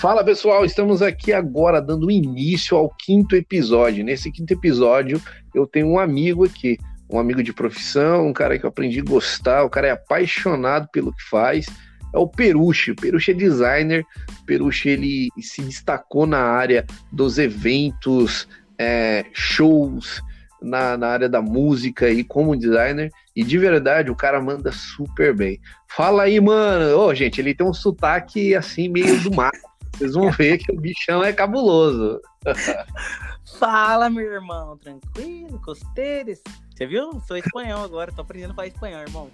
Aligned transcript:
Fala 0.00 0.22
pessoal, 0.22 0.62
estamos 0.62 1.00
aqui 1.00 1.32
agora 1.32 1.80
dando 1.80 2.10
início 2.10 2.76
ao 2.76 2.90
quinto 2.90 3.34
episódio. 3.34 4.04
Nesse 4.04 4.30
quinto 4.30 4.52
episódio, 4.52 5.20
eu 5.54 5.66
tenho 5.66 5.86
um 5.86 5.98
amigo 5.98 6.44
aqui, 6.44 6.76
um 7.10 7.18
amigo 7.18 7.42
de 7.42 7.50
profissão, 7.50 8.26
um 8.26 8.32
cara 8.32 8.58
que 8.58 8.66
eu 8.66 8.68
aprendi 8.68 9.00
a 9.00 9.04
gostar, 9.04 9.64
o 9.64 9.70
cara 9.70 9.86
é 9.86 9.90
apaixonado 9.92 10.86
pelo 10.92 11.14
que 11.14 11.22
faz. 11.22 11.66
É 12.14 12.18
o 12.18 12.28
Peruche. 12.28 12.90
O 12.90 12.96
Peruche 12.96 13.30
é 13.30 13.34
designer. 13.34 14.04
O 14.42 14.44
Peruche 14.44 14.90
ele 14.90 15.30
se 15.40 15.62
destacou 15.62 16.26
na 16.26 16.40
área 16.40 16.84
dos 17.10 17.38
eventos, 17.38 18.46
é, 18.78 19.24
shows, 19.32 20.22
na, 20.60 20.98
na 20.98 21.08
área 21.08 21.28
da 21.28 21.40
música 21.40 22.10
e 22.10 22.22
como 22.22 22.54
designer. 22.54 23.10
E 23.34 23.42
de 23.42 23.56
verdade, 23.56 24.10
o 24.10 24.16
cara 24.16 24.42
manda 24.42 24.70
super 24.72 25.34
bem. 25.34 25.58
Fala 25.88 26.24
aí, 26.24 26.38
mano. 26.38 26.98
Ô, 26.98 27.06
oh, 27.06 27.14
gente, 27.14 27.40
ele 27.40 27.54
tem 27.54 27.66
um 27.66 27.72
sotaque 27.72 28.54
assim, 28.54 28.90
meio 28.90 29.18
do 29.20 29.34
mar. 29.34 29.52
Vocês 29.96 30.12
vão 30.12 30.30
ver 30.30 30.58
que 30.58 30.72
o 30.72 30.80
bichão 30.80 31.24
é 31.24 31.32
cabuloso. 31.32 32.20
Fala, 33.58 34.10
meu 34.10 34.30
irmão. 34.30 34.76
Tranquilo, 34.76 35.58
costeiros. 35.60 36.40
Você 36.74 36.86
viu? 36.86 37.20
Sou 37.26 37.36
espanhol 37.36 37.82
agora, 37.82 38.12
tô 38.12 38.20
aprendendo 38.20 38.50
a 38.50 38.54
falar 38.54 38.68
espanhol, 38.68 39.00
irmão. 39.00 39.30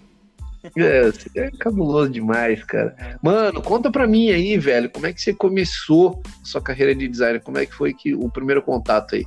É, 0.76 1.10
você 1.10 1.28
é 1.34 1.50
cabuloso 1.50 2.10
demais, 2.10 2.62
cara. 2.62 2.94
É. 2.98 3.18
Mano, 3.20 3.60
conta 3.60 3.90
pra 3.90 4.06
mim 4.06 4.30
aí, 4.30 4.56
velho, 4.56 4.88
como 4.90 5.06
é 5.06 5.12
que 5.12 5.20
você 5.20 5.34
começou 5.34 6.22
a 6.40 6.44
sua 6.44 6.60
carreira 6.60 6.94
de 6.94 7.08
designer? 7.08 7.42
Como 7.42 7.58
é 7.58 7.66
que 7.66 7.74
foi 7.74 7.92
que, 7.92 8.14
o 8.14 8.30
primeiro 8.30 8.62
contato 8.62 9.16
aí? 9.16 9.26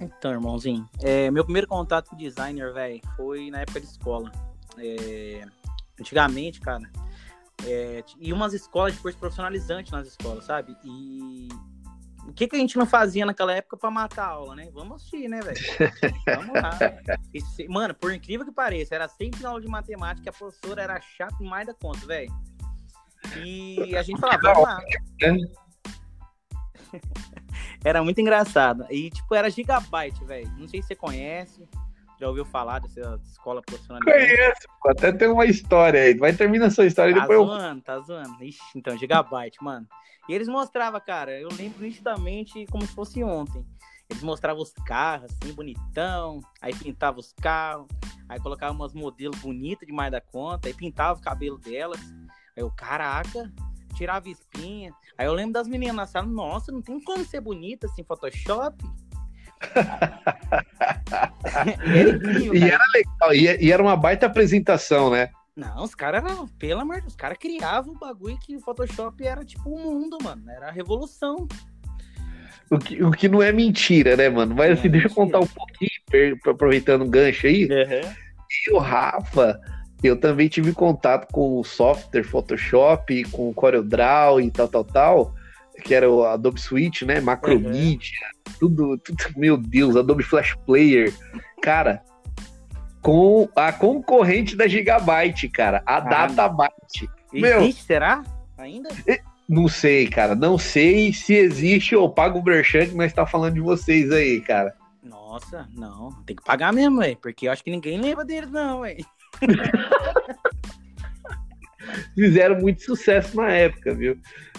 Então, 0.00 0.30
irmãozinho, 0.30 0.88
é, 1.00 1.28
meu 1.30 1.44
primeiro 1.44 1.66
contato 1.66 2.10
com 2.10 2.16
designer, 2.16 2.72
velho, 2.72 3.00
foi 3.16 3.50
na 3.50 3.62
época 3.62 3.80
de 3.80 3.86
escola. 3.86 4.30
É, 4.78 5.44
antigamente, 5.98 6.60
cara, 6.60 6.88
é, 7.66 8.04
e 8.18 8.32
umas 8.32 8.52
escolas 8.52 8.94
de 8.94 9.00
curso 9.00 9.18
profissionalizante 9.18 9.92
nas 9.92 10.06
escolas, 10.06 10.44
sabe? 10.44 10.76
E 10.84 11.48
o 12.26 12.32
que, 12.32 12.46
que 12.46 12.56
a 12.56 12.58
gente 12.58 12.76
não 12.76 12.86
fazia 12.86 13.26
naquela 13.26 13.52
época 13.52 13.76
para 13.76 13.90
matar 13.90 14.24
a 14.24 14.30
aula, 14.30 14.54
né? 14.54 14.70
Vamos 14.72 14.96
assistir, 14.96 15.28
né, 15.28 15.40
velho? 15.40 15.58
Vamos 16.36 16.54
lá. 16.54 16.78
Esse, 17.34 17.66
mano, 17.68 17.94
por 17.94 18.12
incrível 18.12 18.46
que 18.46 18.52
pareça, 18.52 18.94
era 18.94 19.08
sempre 19.08 19.42
na 19.42 19.48
aula 19.48 19.60
de 19.60 19.68
matemática, 19.68 20.30
a 20.30 20.32
professora 20.32 20.82
era 20.82 21.00
chata 21.00 21.36
mais 21.40 21.66
da 21.66 21.74
conta, 21.74 22.06
velho. 22.06 22.32
E 23.44 23.96
a 23.96 24.02
gente 24.02 24.20
falava, 24.20 24.40
vamos 24.42 24.62
lá. 24.62 24.80
era 27.84 28.02
muito 28.02 28.20
engraçado. 28.20 28.86
E, 28.90 29.10
tipo, 29.10 29.34
era 29.34 29.50
gigabyte, 29.50 30.24
velho. 30.24 30.50
Não 30.58 30.68
sei 30.68 30.80
se 30.80 30.88
você 30.88 30.94
conhece. 30.94 31.68
Já 32.22 32.28
ouviu 32.28 32.44
falar 32.44 32.78
dessa 32.78 33.20
escola 33.24 33.60
profissional? 33.62 34.00
Conheço, 34.00 34.68
até 34.86 35.10
tem 35.10 35.26
uma 35.26 35.44
história 35.44 36.00
aí. 36.00 36.14
Vai 36.16 36.32
terminar 36.32 36.70
sua 36.70 36.86
história 36.86 37.12
tá 37.12 37.22
depois 37.22 37.36
zoando, 37.36 37.78
eu... 37.80 37.82
Tá 37.82 37.98
zoando, 37.98 38.44
Ixi, 38.44 38.60
então, 38.76 38.96
Gigabyte, 38.96 39.58
mano. 39.60 39.88
E 40.28 40.32
eles 40.32 40.46
mostravam, 40.46 41.00
cara, 41.04 41.32
eu 41.32 41.48
lembro 41.48 41.82
nitidamente 41.82 42.64
como 42.66 42.86
se 42.86 42.94
fosse 42.94 43.24
ontem. 43.24 43.66
Eles 44.08 44.22
mostravam 44.22 44.62
os 44.62 44.72
carros, 44.86 45.32
assim, 45.32 45.52
bonitão. 45.52 46.40
Aí 46.60 46.72
pintava 46.72 47.18
os 47.18 47.32
carros. 47.32 47.88
Aí 48.28 48.38
colocava 48.38 48.72
umas 48.72 48.94
modelos 48.94 49.40
bonitas 49.40 49.84
demais 49.84 50.12
da 50.12 50.20
conta. 50.20 50.68
Aí 50.68 50.74
pintava 50.74 51.18
o 51.18 51.22
cabelo 51.24 51.58
delas. 51.58 51.98
Aí 52.56 52.62
eu, 52.62 52.70
caraca, 52.70 53.52
tirava 53.96 54.28
espinha. 54.28 54.94
Aí 55.18 55.26
eu 55.26 55.34
lembro 55.34 55.54
das 55.54 55.66
meninas 55.66 55.96
na 55.96 56.06
sala, 56.06 56.28
nossa, 56.28 56.70
não 56.70 56.82
tem 56.82 57.02
como 57.02 57.24
ser 57.24 57.40
bonita 57.40 57.88
assim, 57.88 58.04
Photoshop. 58.04 58.76
e, 62.54 62.62
era 62.62 62.84
legal, 62.94 63.34
e, 63.34 63.64
e, 63.64 63.72
era 63.72 63.82
uma 63.82 63.96
baita 63.96 64.26
apresentação, 64.26 65.10
né? 65.10 65.30
Não, 65.56 65.84
os 65.84 65.94
caras 65.94 66.24
eram, 66.24 66.46
pelo 66.58 66.80
amor 66.80 66.96
de 66.96 67.02
Deus, 67.02 67.12
os 67.12 67.16
caras 67.16 67.38
criavam 67.38 67.94
o 67.94 67.98
bagulho 67.98 68.36
que 68.38 68.56
o 68.56 68.60
Photoshop 68.60 69.24
era 69.24 69.44
tipo 69.44 69.70
o 69.70 69.78
mundo, 69.78 70.18
mano. 70.22 70.50
Era 70.50 70.68
a 70.68 70.72
revolução. 70.72 71.46
O 72.70 72.78
que, 72.78 73.04
o 73.04 73.10
que 73.10 73.28
não 73.28 73.42
é 73.42 73.52
mentira, 73.52 74.16
né, 74.16 74.30
mano? 74.30 74.54
Mas 74.54 74.70
é, 74.70 74.72
assim, 74.72 74.88
deixa 74.88 75.08
eu 75.08 75.14
contar 75.14 75.40
um 75.40 75.46
pouquinho, 75.46 76.38
aproveitando 76.46 77.02
o 77.02 77.08
gancho 77.08 77.46
aí. 77.46 77.64
Uhum. 77.64 78.12
E 78.66 78.72
o 78.72 78.78
Rafa, 78.78 79.60
eu 80.02 80.18
também 80.18 80.48
tive 80.48 80.72
contato 80.72 81.30
com 81.30 81.58
o 81.58 81.64
software 81.64 82.24
Photoshop, 82.24 83.24
com 83.24 83.50
o 83.50 83.54
CorelDRAW 83.54 84.40
e 84.40 84.50
tal, 84.50 84.68
tal, 84.68 84.84
tal 84.84 85.34
que 85.82 85.94
era 85.94 86.10
o 86.10 86.24
Adobe 86.24 86.60
Suite, 86.60 87.04
né? 87.04 87.20
Macromedia, 87.20 88.18
uhum. 88.46 88.54
tudo, 88.58 88.98
tudo, 88.98 89.18
meu 89.36 89.56
Deus, 89.56 89.96
Adobe 89.96 90.22
Flash 90.22 90.56
Player. 90.66 91.12
Cara, 91.60 92.02
com 93.00 93.48
a 93.56 93.72
concorrente 93.72 94.56
da 94.56 94.68
Gigabyte, 94.68 95.48
cara, 95.48 95.82
a 95.84 95.96
ah, 95.96 96.00
Databyte. 96.00 97.10
Existe, 97.32 97.40
meu, 97.40 97.72
será? 97.72 98.22
Ainda? 98.56 98.88
Não 99.48 99.68
sei, 99.68 100.06
cara. 100.06 100.34
Não 100.34 100.56
sei 100.56 101.12
se 101.12 101.34
existe 101.34 101.96
ou 101.96 102.08
pago 102.08 102.38
o 102.38 102.42
Berchante, 102.42 102.94
mas 102.94 103.12
tá 103.12 103.26
falando 103.26 103.54
de 103.54 103.60
vocês 103.60 104.10
aí, 104.10 104.40
cara. 104.40 104.74
Nossa, 105.02 105.68
não. 105.74 106.10
Tem 106.24 106.36
que 106.36 106.44
pagar 106.44 106.72
mesmo, 106.72 107.00
velho. 107.00 107.16
Porque 107.16 107.48
eu 107.48 107.52
acho 107.52 107.64
que 107.64 107.70
ninguém 107.70 108.00
lembra 108.00 108.24
deles, 108.24 108.50
não, 108.50 108.82
velho. 108.82 109.04
Fizeram 112.14 112.60
muito 112.60 112.82
sucesso 112.82 113.36
na 113.36 113.50
época, 113.50 113.94
viu? 113.94 114.16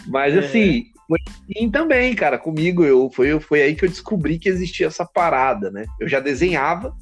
Mas 0.08 0.36
é. 0.36 0.40
assim, 0.40 0.92
foi 1.08 1.20
assim 1.28 1.70
também, 1.70 2.16
cara, 2.16 2.38
comigo. 2.38 2.84
Eu, 2.84 3.10
foi, 3.10 3.40
foi 3.40 3.62
aí 3.62 3.76
que 3.76 3.86
eu 3.86 3.90
descobri 3.90 4.40
que 4.40 4.50
existia 4.50 4.88
essa 4.88 5.06
parada, 5.06 5.70
né? 5.72 5.86
Eu 6.00 6.08
já 6.08 6.20
desenhava, 6.20 6.96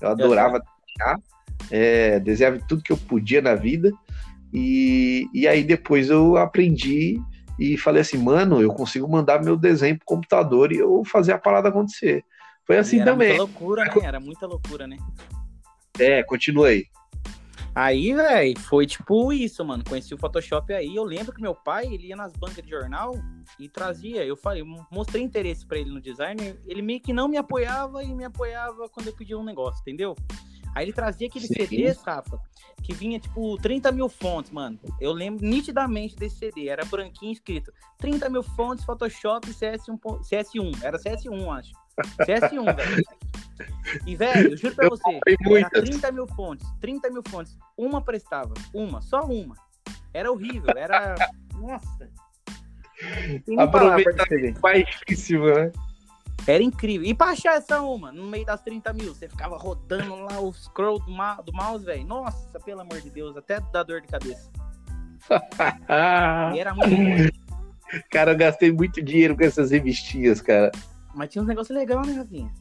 eu 0.00 0.08
adorava 0.08 0.60
desenhar, 0.60 1.18
é, 1.70 2.20
desenhava 2.20 2.60
tudo 2.68 2.82
que 2.82 2.92
eu 2.92 2.96
podia 2.96 3.40
na 3.40 3.54
vida. 3.54 3.92
E, 4.52 5.28
e 5.34 5.48
aí 5.48 5.64
depois 5.64 6.10
eu 6.10 6.36
aprendi 6.36 7.20
e 7.58 7.76
falei 7.76 8.02
assim, 8.02 8.18
mano, 8.18 8.60
eu 8.60 8.72
consigo 8.72 9.08
mandar 9.08 9.42
meu 9.42 9.56
desenho 9.56 9.96
pro 9.96 10.06
computador 10.06 10.72
e 10.72 10.78
eu 10.78 11.04
fazer 11.04 11.32
a 11.32 11.38
parada 11.38 11.68
acontecer. 11.68 12.24
Foi 12.66 12.78
assim 12.78 13.00
era 13.00 13.12
também. 13.12 13.30
Era 13.30 13.38
muita 13.38 13.52
loucura, 13.52 13.84
né? 13.84 13.92
Era 14.02 14.20
muita 14.20 14.46
loucura, 14.46 14.86
né? 14.86 14.96
É, 15.98 16.22
continuei. 16.22 16.86
Aí, 17.74 18.14
velho, 18.14 18.58
foi 18.60 18.86
tipo 18.86 19.32
isso, 19.32 19.64
mano. 19.64 19.82
Conheci 19.82 20.14
o 20.14 20.18
Photoshop 20.18 20.72
aí. 20.72 20.94
Eu 20.94 21.02
lembro 21.02 21.32
que 21.32 21.42
meu 21.42 21.54
pai, 21.54 21.86
ele 21.86 22.06
ia 22.06 22.16
nas 22.16 22.32
bancas 22.32 22.64
de 22.64 22.70
jornal 22.70 23.14
e 23.58 23.68
trazia. 23.68 24.24
Eu 24.24 24.36
falei, 24.36 24.62
mostrei 24.92 25.22
interesse 25.22 25.66
para 25.66 25.78
ele 25.78 25.90
no 25.90 26.00
design. 26.00 26.56
Ele 26.66 26.82
meio 26.82 27.00
que 27.00 27.12
não 27.12 27.26
me 27.26 27.36
apoiava 27.36 28.04
e 28.04 28.14
me 28.14 28.24
apoiava 28.24 28.88
quando 28.88 29.08
eu 29.08 29.12
pedia 29.12 29.36
um 29.36 29.42
negócio, 29.42 29.80
entendeu? 29.80 30.14
Aí 30.74 30.84
ele 30.84 30.92
trazia 30.92 31.26
aquele 31.26 31.46
Sim. 31.46 31.54
CD, 31.54 31.90
Rafa, 32.04 32.40
que 32.82 32.92
vinha 32.92 33.18
tipo 33.18 33.56
30 33.58 33.90
mil 33.92 34.08
fontes, 34.08 34.50
mano. 34.50 34.78
Eu 35.00 35.12
lembro 35.12 35.44
nitidamente 35.44 36.14
desse 36.16 36.36
CD. 36.36 36.68
Era 36.68 36.84
branquinho 36.84 37.32
escrito 37.32 37.72
30 37.98 38.28
mil 38.28 38.42
fontes, 38.42 38.84
Photoshop 38.84 39.48
CS1. 39.48 39.98
CS1. 40.20 40.82
Era 40.82 40.98
CS1, 40.98 41.58
acho. 41.58 41.72
CS1, 42.26 42.76
velho. 42.76 43.04
E, 44.06 44.16
velho, 44.16 44.52
eu 44.52 44.56
juro 44.56 44.74
pra 44.74 44.88
você, 44.88 45.20
era 45.56 45.70
30 45.70 46.12
mil 46.12 46.26
fontes, 46.26 46.66
30 46.80 47.10
mil 47.10 47.22
fontes. 47.28 47.56
Uma 47.76 48.00
prestava, 48.00 48.54
uma, 48.72 49.00
só 49.00 49.20
uma. 49.20 49.54
Era 50.12 50.30
horrível, 50.30 50.72
era. 50.76 51.14
Nossa. 51.54 52.08
Aproveitamento 53.58 54.60
baixíssimo, 54.60 55.46
né? 55.46 55.72
Era 56.46 56.62
incrível. 56.62 57.06
E 57.06 57.14
pra 57.14 57.28
achar 57.28 57.56
essa 57.56 57.80
uma, 57.80 58.12
no 58.12 58.26
meio 58.26 58.44
das 58.44 58.62
30 58.62 58.92
mil, 58.92 59.14
você 59.14 59.28
ficava 59.28 59.56
rodando 59.56 60.14
lá 60.16 60.40
o 60.40 60.52
scroll 60.52 60.98
do, 61.00 61.10
ma 61.10 61.34
do 61.36 61.52
mouse, 61.52 61.84
velho. 61.84 62.06
Nossa, 62.06 62.60
pelo 62.60 62.80
amor 62.80 63.00
de 63.00 63.10
Deus, 63.10 63.36
até 63.36 63.60
dá 63.72 63.82
dor 63.82 64.00
de 64.00 64.08
cabeça. 64.08 64.50
e 66.54 66.58
era 66.58 66.74
muito 66.74 66.90
bom. 66.94 68.00
Cara, 68.10 68.32
eu 68.32 68.36
gastei 68.36 68.72
muito 68.72 69.00
dinheiro 69.00 69.36
com 69.36 69.44
essas 69.44 69.70
revistinhas, 69.70 70.40
cara. 70.40 70.70
Mas 71.14 71.30
tinha 71.30 71.42
uns 71.42 71.48
negócios 71.48 71.76
legais, 71.76 72.06
né, 72.06 72.14
Rafinha? 72.14 72.52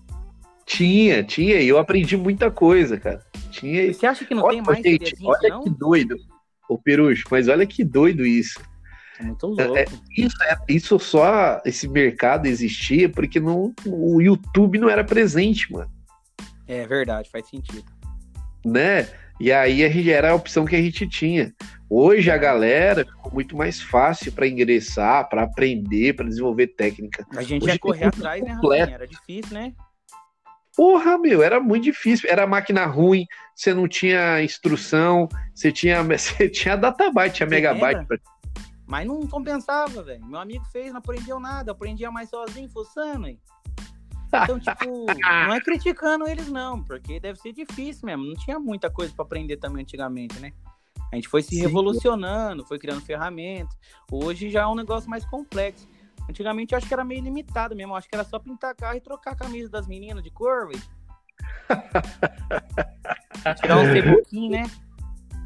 Tinha, 0.65 1.23
tinha, 1.23 1.59
e 1.59 1.67
eu 1.67 1.77
aprendi 1.77 2.15
muita 2.15 2.49
coisa, 2.49 2.97
cara. 2.97 3.21
Tinha. 3.51 3.93
Você 3.93 4.05
acha 4.05 4.25
que 4.25 4.33
não 4.33 4.43
olha, 4.43 4.55
tem 4.55 4.61
mais 4.63 4.83
gente, 4.83 5.15
Olha 5.23 5.49
não? 5.49 5.63
que 5.63 5.69
doido, 5.69 6.15
o 6.69 6.77
Perucho, 6.77 7.25
mas 7.29 7.47
olha 7.47 7.65
que 7.65 7.83
doido 7.83 8.25
isso. 8.25 8.59
É 9.19 9.25
louco. 9.45 9.77
É, 9.77 9.85
isso, 10.17 10.43
é, 10.43 10.57
isso 10.67 10.99
só, 10.99 11.61
esse 11.65 11.87
mercado 11.87 12.45
existia 12.45 13.07
porque 13.09 13.39
não, 13.39 13.73
o 13.85 14.21
YouTube 14.21 14.79
não 14.79 14.89
era 14.89 15.03
presente, 15.03 15.71
mano. 15.71 15.89
É 16.67 16.87
verdade, 16.87 17.29
faz 17.29 17.47
sentido. 17.47 17.85
Né? 18.65 19.07
E 19.39 19.51
aí 19.51 19.83
a 19.83 19.89
gente 19.89 20.11
era 20.11 20.31
a 20.31 20.35
opção 20.35 20.65
que 20.65 20.75
a 20.75 20.81
gente 20.81 21.07
tinha. 21.07 21.53
Hoje 21.89 22.31
a 22.31 22.37
galera 22.37 23.05
ficou 23.05 23.31
muito 23.31 23.55
mais 23.55 23.81
fácil 23.81 24.31
para 24.31 24.47
ingressar, 24.47 25.29
para 25.29 25.43
aprender, 25.43 26.13
para 26.15 26.27
desenvolver 26.27 26.67
técnica. 26.67 27.25
A 27.35 27.43
gente 27.43 27.63
Hoje 27.63 27.73
ia 27.73 27.79
correr 27.79 28.05
atrás, 28.05 28.43
né, 28.43 28.53
Rafinha? 28.53 28.95
Era 28.95 29.07
difícil, 29.07 29.53
né? 29.53 29.73
Porra, 30.75 31.17
meu, 31.17 31.43
era 31.43 31.59
muito 31.59 31.83
difícil. 31.83 32.29
Era 32.29 32.47
máquina 32.47 32.85
ruim, 32.85 33.25
você 33.55 33.73
não 33.73 33.87
tinha 33.87 34.41
instrução, 34.41 35.27
você 35.53 35.71
tinha, 35.71 36.01
você 36.03 36.49
tinha 36.49 36.75
databyte, 36.75 37.35
tinha 37.35 37.47
você 37.47 37.55
megabyte. 37.55 38.05
Pra... 38.05 38.17
Mas 38.87 39.07
não 39.07 39.27
compensava, 39.27 40.01
velho. 40.03 40.25
Meu 40.25 40.39
amigo 40.39 40.65
fez, 40.65 40.91
não 40.91 40.97
aprendeu 40.97 41.39
nada, 41.39 41.71
aprendia 41.71 42.11
mais 42.11 42.29
sozinho, 42.29 42.69
fuçando, 42.69 43.27
hein? 43.27 43.39
Então, 44.27 44.59
tipo, 44.59 45.05
não 45.47 45.53
é 45.53 45.61
criticando 45.61 46.27
eles, 46.27 46.49
não, 46.49 46.83
porque 46.83 47.19
deve 47.19 47.39
ser 47.39 47.53
difícil 47.53 48.05
mesmo. 48.05 48.25
Não 48.25 48.35
tinha 48.35 48.59
muita 48.59 48.89
coisa 48.89 49.13
para 49.13 49.23
aprender 49.23 49.57
também 49.57 49.83
antigamente, 49.83 50.39
né? 50.39 50.51
A 51.11 51.15
gente 51.15 51.27
foi 51.27 51.43
se 51.43 51.55
Sim. 51.55 51.61
revolucionando, 51.61 52.65
foi 52.65 52.79
criando 52.79 53.01
ferramentas. 53.01 53.77
Hoje 54.11 54.49
já 54.49 54.61
é 54.61 54.67
um 54.67 54.73
negócio 54.73 55.07
mais 55.07 55.23
complexo. 55.23 55.87
Antigamente 56.29 56.73
eu 56.73 56.77
acho 56.77 56.87
que 56.87 56.93
era 56.93 57.03
meio 57.03 57.21
limitado 57.21 57.75
mesmo. 57.75 57.93
Eu 57.93 57.97
acho 57.97 58.07
que 58.07 58.15
era 58.15 58.23
só 58.23 58.39
pintar 58.39 58.75
carro 58.75 58.97
e 58.97 59.01
trocar 59.01 59.31
a 59.31 59.35
camisa 59.35 59.69
das 59.69 59.87
meninas 59.87 60.23
de 60.23 60.31
cor, 60.31 60.67
velho. 60.67 60.81
Tirar 63.59 63.77
um 63.77 63.93
ceboquinho, 63.93 64.51
né? 64.51 64.63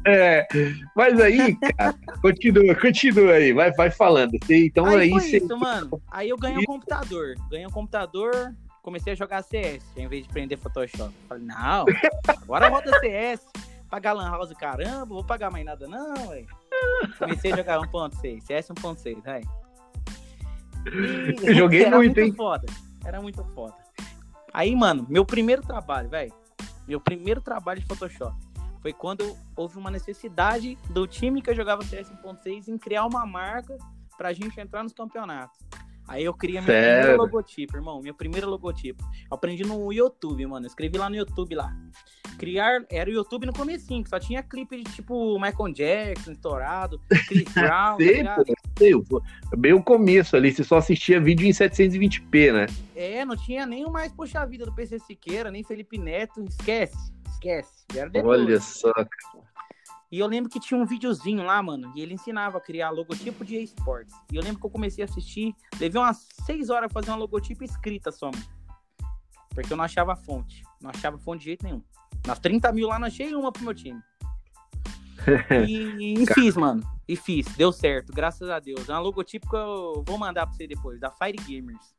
É, 0.06 0.46
mas 0.94 1.20
aí, 1.20 1.56
cara, 1.56 1.94
continua, 2.22 2.74
continua 2.74 3.32
aí, 3.32 3.52
vai, 3.52 3.72
vai 3.72 3.90
falando. 3.90 4.38
Então 4.48 4.86
aí, 4.86 4.96
aí, 4.96 5.10
foi 5.10 5.20
você. 5.20 5.36
isso, 5.38 5.58
mano. 5.58 6.00
Aí 6.10 6.28
eu 6.28 6.36
ganhei 6.36 6.58
um 6.58 6.64
computador. 6.64 7.34
Ganhei 7.50 7.66
um 7.66 7.70
computador, 7.70 8.54
comecei 8.82 9.12
a 9.12 9.16
jogar 9.16 9.42
CS, 9.42 9.84
em 9.96 10.08
vez 10.08 10.24
de 10.24 10.30
aprender 10.30 10.56
Photoshop. 10.56 11.12
Falei, 11.28 11.44
não, 11.44 11.84
agora 12.26 12.68
roda 12.68 12.98
CS. 13.00 13.46
Pagar 13.90 14.12
Lan 14.12 14.30
House, 14.30 14.52
caramba, 14.52 15.06
vou 15.06 15.24
pagar 15.24 15.50
mais 15.50 15.64
nada, 15.64 15.88
não, 15.88 16.14
velho. 16.28 16.46
Comecei 17.18 17.52
a 17.52 17.56
jogar 17.56 17.78
1.6, 17.80 18.42
CS 18.42 18.68
1.6, 18.68 19.22
vai. 19.22 19.40
Eu 21.42 21.54
joguei 21.54 21.84
era 21.84 21.96
muito, 21.96 22.18
hein? 22.18 22.32
foda. 22.32 22.66
Era 23.04 23.20
muito 23.20 23.44
foda. 23.54 23.74
Aí, 24.52 24.74
mano, 24.74 25.06
meu 25.08 25.24
primeiro 25.24 25.62
trabalho, 25.62 26.08
velho. 26.08 26.32
Meu 26.86 27.00
primeiro 27.00 27.40
trabalho 27.40 27.80
de 27.80 27.86
Photoshop 27.86 28.36
foi 28.80 28.92
quando 28.92 29.36
houve 29.56 29.76
uma 29.76 29.90
necessidade 29.90 30.78
do 30.90 31.06
time 31.06 31.42
que 31.42 31.50
eu 31.50 31.54
jogava 31.54 31.82
CS 31.82 32.10
1.6 32.24 32.68
em 32.68 32.78
criar 32.78 33.04
uma 33.06 33.26
marca 33.26 33.76
pra 34.16 34.32
gente 34.32 34.58
entrar 34.60 34.82
nos 34.82 34.92
campeonatos. 34.92 35.58
Aí 36.08 36.24
eu 36.24 36.32
criei 36.32 36.60
meu 36.60 36.64
primeiro 36.64 37.16
logotipo, 37.18 37.76
irmão. 37.76 38.00
Meu 38.00 38.14
primeiro 38.14 38.48
logotipo. 38.48 39.04
Eu 39.30 39.34
aprendi 39.36 39.62
no 39.62 39.92
YouTube, 39.92 40.46
mano. 40.46 40.64
Eu 40.64 40.68
escrevi 40.68 40.96
lá 40.96 41.10
no 41.10 41.16
YouTube 41.16 41.54
lá. 41.54 41.70
Criar. 42.38 42.84
Era 42.90 43.10
o 43.10 43.12
YouTube 43.12 43.44
no 43.44 43.52
comecinho, 43.52 44.02
que 44.02 44.08
só 44.08 44.18
tinha 44.18 44.42
clipe 44.42 44.82
de 44.82 44.84
tipo 44.84 45.38
Michael 45.38 45.72
Jackson, 45.74 46.32
estourado, 46.32 46.98
Chris 47.28 47.44
Brown, 47.52 47.68
tá 47.68 47.96
Sei, 47.98 48.16
ligado? 48.16 48.44
pô, 48.46 48.54
sei. 48.78 49.58
Bem 49.58 49.72
o 49.74 49.82
começo 49.82 50.34
ali, 50.36 50.52
você 50.52 50.64
só 50.64 50.78
assistia 50.78 51.20
vídeo 51.20 51.46
em 51.46 51.50
720p, 51.50 52.52
né? 52.52 52.66
É, 52.96 53.24
não 53.24 53.36
tinha 53.36 53.66
nem 53.66 53.84
o 53.84 53.90
mais 53.90 54.10
puxa 54.12 54.46
vida 54.46 54.64
do 54.64 54.74
PC 54.74 54.98
Siqueira, 55.00 55.50
nem 55.50 55.62
Felipe 55.62 55.98
Neto. 55.98 56.42
Esquece, 56.44 57.12
esquece. 57.28 57.84
Olha 58.24 58.60
só. 58.60 58.92
E 60.10 60.18
eu 60.18 60.26
lembro 60.26 60.50
que 60.50 60.58
tinha 60.58 60.80
um 60.80 60.86
videozinho 60.86 61.42
lá, 61.44 61.62
mano, 61.62 61.92
e 61.94 62.00
ele 62.00 62.14
ensinava 62.14 62.56
a 62.56 62.60
criar 62.60 62.90
logotipo 62.90 63.44
de 63.44 63.56
esportes. 63.56 64.14
E 64.32 64.36
eu 64.36 64.42
lembro 64.42 64.58
que 64.58 64.64
eu 64.64 64.70
comecei 64.70 65.04
a 65.04 65.06
assistir, 65.06 65.54
levei 65.78 66.00
umas 66.00 66.26
seis 66.46 66.70
horas 66.70 66.90
pra 66.90 67.02
fazer 67.02 67.10
uma 67.10 67.18
logotipo 67.18 67.62
escrita 67.62 68.10
só, 68.10 68.30
mano. 68.30 68.44
Porque 69.50 69.72
eu 69.72 69.76
não 69.76 69.84
achava 69.84 70.16
fonte. 70.16 70.62
Não 70.80 70.90
achava 70.90 71.18
fonte 71.18 71.40
de 71.40 71.46
jeito 71.46 71.64
nenhum. 71.64 71.82
Nas 72.26 72.38
30 72.38 72.72
mil 72.72 72.88
lá, 72.88 72.98
não 72.98 73.06
achei 73.06 73.34
uma 73.34 73.52
pro 73.52 73.62
meu 73.62 73.74
time. 73.74 74.00
E, 75.68 76.22
e 76.22 76.26
fiz, 76.32 76.56
mano. 76.56 76.82
E 77.06 77.14
fiz. 77.14 77.46
Deu 77.54 77.70
certo, 77.70 78.12
graças 78.14 78.48
a 78.48 78.58
Deus. 78.58 78.88
É 78.88 78.92
uma 78.92 79.00
logotipo 79.00 79.50
que 79.50 79.56
eu 79.56 80.02
vou 80.06 80.16
mandar 80.16 80.46
pra 80.46 80.54
você 80.54 80.66
depois, 80.66 80.98
da 80.98 81.10
Fire 81.10 81.36
Gamers. 81.36 81.94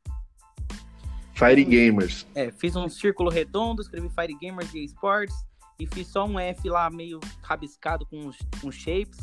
Fire 1.34 1.64
Gamers. 1.64 2.26
É, 2.34 2.50
fiz 2.50 2.74
um 2.74 2.88
círculo 2.88 3.30
redondo, 3.30 3.82
escrevi 3.82 4.08
Fire 4.08 4.34
Gamers 4.34 4.74
e 4.74 4.84
Esportes 4.84 5.36
e 5.80 5.86
fiz 5.86 6.08
só 6.08 6.26
um 6.26 6.38
F 6.38 6.68
lá 6.68 6.90
meio 6.90 7.18
rabiscado 7.42 8.04
com 8.04 8.30
uns, 8.62 8.74
shapes. 8.74 9.18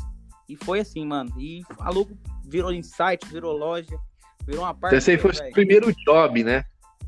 E 0.48 0.56
foi 0.56 0.80
assim, 0.80 1.06
mano. 1.06 1.32
E 1.38 1.62
a 1.78 1.90
logo 1.90 2.18
virou 2.44 2.72
insight, 2.72 3.24
virou 3.30 3.56
loja, 3.56 3.96
virou 4.44 4.64
uma 4.64 4.74
parte. 4.74 4.96
Esse 4.96 5.12
aí 5.12 5.18
foi 5.18 5.30
o 5.30 5.52
primeiro 5.52 5.94
job, 6.04 6.42
né? 6.42 6.64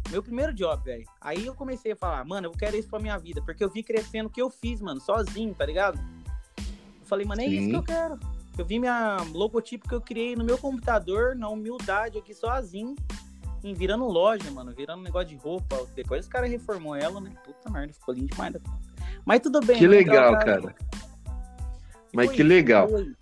Meu 0.09 0.23
primeiro 0.23 0.55
job, 0.55 0.83
velho. 0.85 1.05
Aí 1.21 1.47
eu 1.47 1.55
comecei 1.55 1.93
a 1.93 1.97
falar, 1.97 2.25
mano, 2.25 2.47
eu 2.47 2.53
quero 2.53 2.77
isso 2.77 2.89
pra 2.89 3.01
minha 3.01 3.19
vida. 3.19 3.43
Porque 3.43 3.65
eu 3.65 3.69
vi 3.71 3.83
crescendo 3.83 4.29
o 4.29 4.31
que 4.31 4.41
eu 4.41 4.51
fiz, 4.51 4.81
mano, 4.81 5.01
sozinho, 5.01 5.53
tá 5.53 5.67
ligado? 5.67 5.99
Eu 6.59 7.07
falei, 7.07 7.27
mano, 7.27 7.41
é 7.41 7.47
isso 7.47 7.65
Sim. 7.65 7.71
que 7.71 7.77
eu 7.77 7.83
quero. 7.83 8.21
Eu 8.57 8.65
vi 8.65 8.79
minha 8.79 9.17
logotipo 9.33 9.89
que 9.89 9.95
eu 9.95 10.01
criei 10.01 10.37
no 10.37 10.45
meu 10.45 10.59
computador, 10.59 11.35
na 11.35 11.49
humildade 11.49 12.19
aqui 12.19 12.35
sozinho. 12.35 12.95
Em 13.65 13.75
virando 13.75 14.07
loja, 14.07 14.49
mano, 14.51 14.73
virando 14.73 15.03
negócio 15.03 15.29
de 15.29 15.37
roupa. 15.37 15.87
Depois 15.95 16.25
os 16.25 16.29
caras 16.31 16.51
reformou 16.51 16.95
ela, 16.95 17.21
né? 17.21 17.33
Puta 17.45 17.69
merda, 17.69 17.93
ficou 17.93 18.15
lindo 18.15 18.29
demais 18.29 18.53
da 18.53 18.61
conta. 18.61 18.90
Mas 19.25 19.41
tudo 19.41 19.61
bem. 19.61 19.79
Que 19.79 19.87
vamos 19.87 19.97
legal, 19.99 20.33
entrar 20.35 20.45
cara. 20.45 20.61
pra- 20.63 20.75
Mas 22.13 22.27
Foi 22.27 22.37
que 22.37 22.43
legal. 22.43 22.89
foi. 22.89 23.13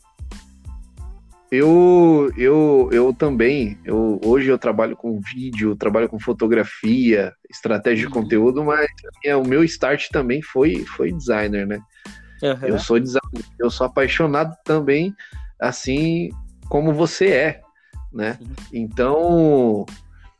Eu, 1.50 2.30
eu, 2.36 2.90
eu 2.92 3.14
também, 3.14 3.78
eu, 3.82 4.20
hoje 4.22 4.48
eu 4.50 4.58
trabalho 4.58 4.94
com 4.94 5.18
vídeo, 5.18 5.74
trabalho 5.74 6.06
com 6.06 6.20
fotografia, 6.20 7.32
estratégia 7.48 8.06
de 8.06 8.14
Uhum. 8.14 8.22
conteúdo, 8.22 8.62
mas 8.62 8.86
é, 9.24 9.34
o 9.34 9.42
meu 9.42 9.64
start 9.64 10.08
também 10.10 10.42
foi, 10.42 10.84
foi 10.84 11.10
designer, 11.10 11.66
né? 11.66 11.80
Aham. 12.42 12.66
Eu 12.68 12.78
sou 12.78 13.00
designer, 13.00 13.44
eu 13.58 13.70
sou 13.70 13.86
apaixonado 13.86 14.54
também, 14.62 15.14
assim 15.58 16.28
como 16.68 16.92
você 16.92 17.28
é, 17.28 17.60
né? 18.12 18.34
Sim. 18.34 18.52
Então, 18.74 19.86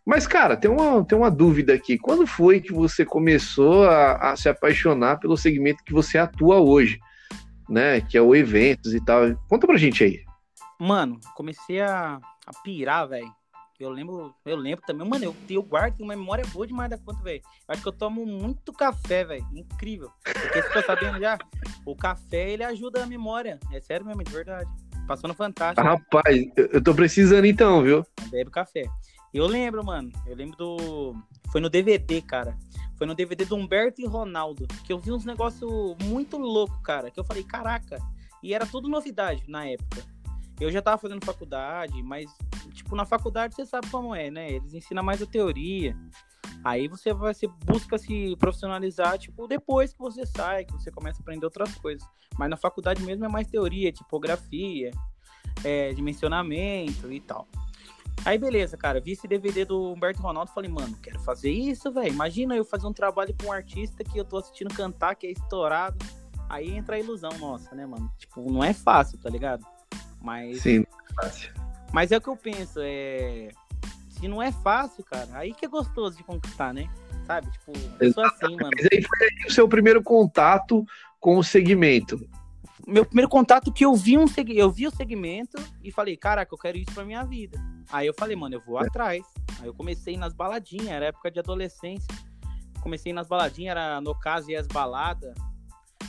mas 0.08 0.26
cara, 0.26 0.56
tem 0.56 0.70
uma, 0.70 1.04
tem 1.04 1.18
uma 1.18 1.30
dúvida 1.30 1.74
aqui. 1.74 1.98
Quando 1.98 2.26
foi 2.26 2.62
que 2.62 2.72
você 2.72 3.04
começou 3.04 3.84
a, 3.84 4.32
a 4.32 4.36
se 4.36 4.48
apaixonar 4.48 5.20
pelo 5.20 5.36
segmento 5.36 5.84
que 5.84 5.92
você 5.92 6.16
atua 6.16 6.58
hoje, 6.58 6.98
né? 7.68 8.00
Que 8.00 8.16
é 8.16 8.22
o 8.22 8.34
eventos 8.34 8.94
e 8.94 9.04
tal. 9.04 9.36
Conta 9.46 9.66
pra 9.66 9.76
gente 9.76 10.02
aí. 10.02 10.24
Mano, 10.80 11.20
comecei 11.34 11.82
a, 11.82 12.18
a 12.46 12.62
pirar, 12.64 13.06
velho. 13.06 13.30
Eu 13.78 13.90
lembro, 13.90 14.34
eu 14.46 14.56
lembro 14.56 14.82
também, 14.86 15.06
mano, 15.06 15.26
eu, 15.26 15.36
eu 15.50 15.62
guardo 15.62 16.00
uma 16.00 16.16
memória 16.16 16.44
boa 16.54 16.66
demais 16.66 16.88
da 16.88 16.96
conta, 16.96 17.22
velho. 17.22 17.42
Acho 17.68 17.82
que 17.82 17.88
eu 17.88 17.92
tomo 17.92 18.24
muito 18.24 18.72
café, 18.72 19.24
velho. 19.26 19.46
Incrível. 19.52 20.10
Porque 20.24 20.62
você 20.62 20.70
tá 20.70 20.82
sabendo 20.84 21.20
já, 21.20 21.36
o 21.84 21.94
café 21.94 22.50
ele 22.50 22.64
ajuda 22.64 23.02
a 23.02 23.06
memória. 23.06 23.60
É 23.70 23.78
sério 23.78 24.06
mesmo, 24.06 24.24
de 24.24 24.32
verdade. 24.32 24.70
Passou 25.06 25.28
no 25.28 25.34
Fantástico. 25.34 25.86
Rapaz, 25.86 26.50
eu, 26.56 26.66
eu 26.72 26.82
tô 26.82 26.94
precisando 26.94 27.44
então, 27.44 27.82
viu? 27.82 28.06
Bebe 28.30 28.50
café. 28.50 28.84
Eu 29.32 29.46
lembro, 29.46 29.84
mano. 29.84 30.10
Eu 30.26 30.34
lembro 30.34 30.56
do. 30.56 31.14
Foi 31.50 31.60
no 31.60 31.68
DVD, 31.68 32.20
cara. 32.22 32.56
Foi 32.96 33.06
no 33.06 33.14
DVD 33.14 33.44
do 33.44 33.56
Humberto 33.56 34.00
e 34.00 34.06
Ronaldo. 34.06 34.66
Que 34.84 34.92
eu 34.92 34.98
vi 34.98 35.12
uns 35.12 35.24
negócios 35.24 35.70
muito 36.04 36.36
louco, 36.36 36.80
cara. 36.82 37.10
Que 37.10 37.20
eu 37.20 37.24
falei, 37.24 37.44
caraca. 37.44 37.98
E 38.42 38.54
era 38.54 38.66
tudo 38.66 38.88
novidade 38.88 39.44
na 39.48 39.66
época. 39.66 40.02
Eu 40.60 40.70
já 40.72 40.82
tava 40.82 40.98
fazendo 40.98 41.24
faculdade, 41.24 42.02
mas, 42.02 42.28
tipo, 42.72 42.96
na 42.96 43.06
faculdade 43.06 43.54
você 43.54 43.64
sabe 43.64 43.88
como 43.90 44.14
é, 44.14 44.28
né? 44.30 44.50
Eles 44.50 44.74
ensinam 44.74 45.04
mais 45.04 45.22
a 45.22 45.26
teoria. 45.26 45.96
Aí 46.64 46.88
você 46.88 47.12
vai, 47.12 47.32
você 47.32 47.46
busca 47.46 47.96
se 47.96 48.34
profissionalizar, 48.36 49.16
tipo, 49.18 49.46
depois 49.46 49.92
que 49.92 49.98
você 49.98 50.26
sai, 50.26 50.64
que 50.64 50.72
você 50.72 50.90
começa 50.90 51.20
a 51.20 51.22
aprender 51.22 51.46
outras 51.46 51.72
coisas. 51.76 52.06
Mas 52.36 52.50
na 52.50 52.56
faculdade 52.56 53.02
mesmo 53.04 53.24
é 53.24 53.28
mais 53.28 53.46
teoria, 53.46 53.92
tipografia, 53.92 54.90
é, 55.62 55.92
dimensionamento 55.92 57.12
e 57.12 57.20
tal. 57.20 57.46
Aí 58.24 58.36
beleza, 58.36 58.76
cara, 58.76 59.00
vi 59.00 59.12
esse 59.12 59.26
DVD 59.26 59.64
do 59.64 59.92
Humberto 59.92 60.20
Ronaldo, 60.20 60.50
falei, 60.50 60.70
mano, 60.70 60.96
quero 61.02 61.18
fazer 61.20 61.50
isso, 61.50 61.90
velho. 61.90 62.08
Imagina 62.08 62.56
eu 62.56 62.64
fazer 62.64 62.86
um 62.86 62.92
trabalho 62.92 63.34
com 63.40 63.48
um 63.48 63.52
artista 63.52 64.04
que 64.04 64.18
eu 64.18 64.24
tô 64.24 64.38
assistindo 64.38 64.74
cantar, 64.74 65.14
que 65.14 65.26
é 65.26 65.30
estourado. 65.30 65.98
Aí 66.48 66.70
entra 66.70 66.96
a 66.96 66.98
ilusão 66.98 67.30
nossa, 67.38 67.74
né, 67.74 67.86
mano? 67.86 68.10
Tipo, 68.18 68.50
não 68.50 68.64
é 68.64 68.72
fácil, 68.72 69.18
tá 69.18 69.28
ligado? 69.28 69.64
Mas, 70.20 70.62
Sim, 70.62 70.84
fácil. 71.14 71.52
mas 71.92 72.10
é 72.10 72.16
o 72.16 72.20
que 72.20 72.28
eu 72.28 72.36
penso, 72.36 72.80
é. 72.82 73.50
Se 74.08 74.26
não 74.26 74.42
é 74.42 74.50
fácil, 74.50 75.04
cara, 75.04 75.28
aí 75.32 75.52
que 75.52 75.64
é 75.64 75.68
gostoso 75.68 76.16
de 76.16 76.24
conquistar, 76.24 76.74
né? 76.74 76.90
Sabe? 77.24 77.50
Tipo, 77.52 77.72
eu 78.00 78.12
sou 78.12 78.24
assim, 78.24 78.56
mano. 78.56 78.70
Mas 78.76 78.88
aí 78.90 79.02
foi 79.02 79.26
aí 79.26 79.46
o 79.46 79.52
seu 79.52 79.68
primeiro 79.68 80.02
contato 80.02 80.84
com 81.20 81.36
o 81.36 81.44
segmento. 81.44 82.28
Meu 82.88 83.04
primeiro 83.04 83.28
contato 83.28 83.70
que 83.70 83.84
eu 83.84 83.94
vi 83.94 84.16
um 84.16 84.24
eu 84.48 84.70
vi 84.70 84.86
o 84.86 84.90
segmento 84.90 85.62
e 85.84 85.92
falei, 85.92 86.16
caraca, 86.16 86.52
eu 86.52 86.58
quero 86.58 86.78
isso 86.78 86.92
pra 86.92 87.04
minha 87.04 87.22
vida. 87.22 87.58
Aí 87.92 88.06
eu 88.06 88.14
falei, 88.14 88.34
mano, 88.34 88.54
eu 88.54 88.62
vou 88.66 88.78
atrás. 88.78 89.22
Aí 89.60 89.66
eu 89.66 89.74
comecei 89.74 90.16
nas 90.16 90.32
baladinhas, 90.32 90.88
era 90.88 91.06
época 91.06 91.30
de 91.30 91.38
adolescência. 91.38 92.08
Comecei 92.80 93.12
nas 93.12 93.28
baladinhas, 93.28 93.72
era 93.72 94.00
no 94.00 94.14
caso 94.18 94.50
e 94.50 94.56
as 94.56 94.66
baladas. 94.66 95.34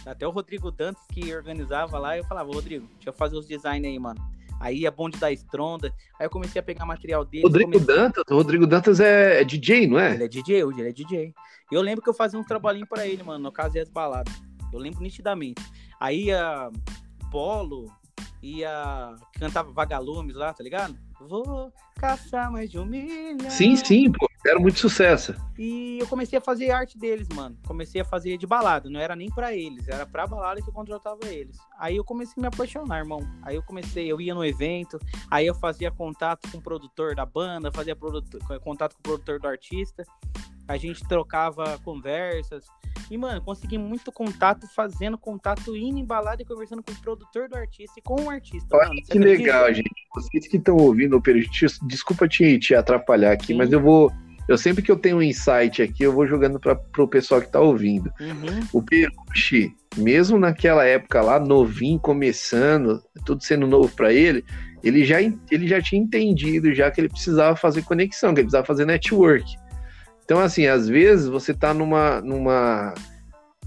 Até 0.05 0.25
o 0.25 0.31
Rodrigo 0.31 0.71
Dantas 0.71 1.03
que 1.12 1.36
organizava 1.36 2.00
lá, 2.00 2.17
eu 2.17 2.24
falava, 2.24 2.50
Rodrigo, 2.50 2.88
deixa 2.93 3.09
eu 3.09 3.13
fazer 3.13 3.36
os 3.36 3.45
design 3.48 3.86
aí, 3.86 4.00
mano. 4.00 4.21
Aí 4.62 4.86
é 4.86 4.91
bonde 4.91 5.17
da 5.17 5.31
estronda. 5.31 5.93
Aí 6.17 6.25
eu 6.25 6.29
comecei 6.29 6.59
a 6.59 6.63
pegar 6.63 6.86
material 6.86 7.25
dele. 7.25 7.43
Rodrigo 7.43 7.71
comecei... 7.71 7.95
Dantas, 7.95 8.24
o 8.29 8.36
Rodrigo 8.36 8.65
Dantas 8.65 9.00
é, 9.01 9.41
é 9.41 9.43
DJ, 9.43 9.88
não 9.88 10.00
é? 10.00 10.13
Ele 10.13 10.24
é 10.24 10.27
DJ 10.27 10.63
hoje, 10.63 10.79
ele 10.79 10.89
é 10.89 10.93
DJ. 10.93 11.33
E 11.71 11.75
eu 11.75 11.81
lembro 11.81 12.01
que 12.01 12.09
eu 12.09 12.13
fazia 12.13 12.39
um 12.39 12.43
trabalhinho 12.43 12.88
pra 12.88 13.05
ele, 13.05 13.21
mano, 13.24 13.43
no 13.43 13.51
caso 13.51 13.77
e 13.77 13.79
as 13.79 13.89
baladas. 13.89 14.33
Eu 14.71 14.79
lembro 14.79 15.01
nitidamente. 15.01 15.62
Aí 16.00 16.25
ia 16.25 16.70
Polo, 17.32 17.91
ia. 18.41 19.15
cantava 19.34 19.72
Vagalumes 19.72 20.36
lá, 20.36 20.53
tá 20.53 20.63
ligado? 20.63 20.96
Vou 21.20 21.72
caçar 21.96 22.51
mais 22.51 22.70
de 22.70 22.79
um 22.79 22.86
milhão. 22.86 23.50
Sim, 23.50 23.75
sim, 23.75 24.12
pô. 24.12 24.29
Era 24.46 24.58
muito 24.58 24.79
sucesso. 24.79 25.36
E 25.58 26.00
eu 26.00 26.08
comecei 26.08 26.39
a 26.39 26.41
fazer 26.41 26.72
arte 26.72 26.98
deles, 26.98 27.27
mano. 27.36 27.58
Comecei 27.68 28.00
a 28.00 28.06
fazer 28.06 28.38
de 28.38 28.48
balada. 28.48 28.89
Não 28.89 29.00
era 29.00 29.13
nem 29.13 29.29
pra 29.29 29.53
eles, 29.53 29.86
era 29.89 30.06
pra 30.06 30.25
balada 30.25 30.62
que 30.62 30.70
eu 30.70 30.74
contratava 30.74 31.27
eles. 31.27 31.58
Aí 31.77 31.98
eu 31.98 32.06
comecei 32.06 32.36
a 32.38 32.41
me 32.41 32.48
apaixonar, 32.48 33.00
irmão. 33.00 33.20
Aí 33.41 33.58
eu 33.58 33.63
comecei, 33.63 34.10
eu 34.10 34.22
ia 34.22 34.34
no 34.34 34.46
evento, 34.46 34.98
aí 35.29 35.46
eu 35.46 35.53
fazia 35.53 35.91
contato 35.91 36.50
com 36.50 36.58
o 36.58 36.62
produtor 36.62 37.15
da 37.15 37.25
banda, 37.25 37.70
fazia 37.70 37.96
produtor, 37.96 38.39
contato 38.62 38.94
com 38.94 39.00
o 39.00 39.03
produtor 39.03 39.41
do 39.41 39.48
artista. 39.48 40.06
A 40.69 40.77
gente 40.77 41.03
trocava 41.07 41.79
conversas. 41.83 42.63
E, 43.09 43.17
mano, 43.17 43.41
consegui 43.41 43.79
muito 43.79 44.11
contato, 44.11 44.67
fazendo 44.75 45.17
contato, 45.17 45.75
indo 45.75 45.97
embalado 45.97 46.43
e 46.43 46.45
conversando 46.45 46.83
com 46.83 46.91
o 46.91 47.01
produtor 47.01 47.49
do 47.49 47.57
artista 47.57 47.99
e 47.99 48.03
com 48.03 48.21
o 48.21 48.29
artista. 48.29 48.67
Olha 48.77 48.89
mano. 48.89 49.01
que 49.01 49.17
legal, 49.17 49.73
gente. 49.73 49.89
Vocês 50.13 50.47
que 50.47 50.57
estão 50.57 50.77
ouvindo, 50.77 51.19
desculpa 51.88 52.27
te, 52.27 52.59
te 52.59 52.75
atrapalhar 52.75 53.31
aqui, 53.31 53.47
Sim. 53.47 53.55
mas 53.55 53.71
eu 53.71 53.81
vou. 53.81 54.11
Eu 54.47 54.59
sempre 54.59 54.83
que 54.83 54.91
eu 54.91 54.97
tenho 54.97 55.17
um 55.17 55.21
insight 55.23 55.81
aqui, 55.81 56.03
eu 56.03 56.13
vou 56.13 56.27
jogando 56.27 56.59
para 56.59 56.79
o 56.97 57.07
pessoal 57.07 57.41
que 57.41 57.47
está 57.47 57.59
ouvindo. 57.59 58.11
Uhum. 58.19 58.67
O 58.71 58.81
Peruchi, 58.83 59.75
mesmo 59.97 60.38
naquela 60.38 60.85
época 60.85 61.21
lá, 61.21 61.39
novinho, 61.39 61.99
começando, 61.99 63.01
tudo 63.25 63.43
sendo 63.43 63.65
novo 63.65 63.89
para 63.95 64.13
ele, 64.13 64.43
ele 64.83 65.03
já, 65.03 65.21
ele 65.21 65.67
já 65.67 65.81
tinha 65.81 66.01
entendido 66.01 66.73
já 66.73 66.89
que 66.89 67.01
ele 67.01 67.09
precisava 67.09 67.55
fazer 67.55 67.83
conexão, 67.83 68.33
que 68.33 68.41
ele 68.41 68.45
precisava 68.45 68.65
fazer 68.65 68.85
network. 68.85 69.55
Então, 70.29 70.41
assim, 70.41 70.67
às 70.67 70.88
vezes 70.88 71.25
você 71.25 71.53
está 71.53 71.74
numa, 71.74 72.21
numa, 72.21 72.93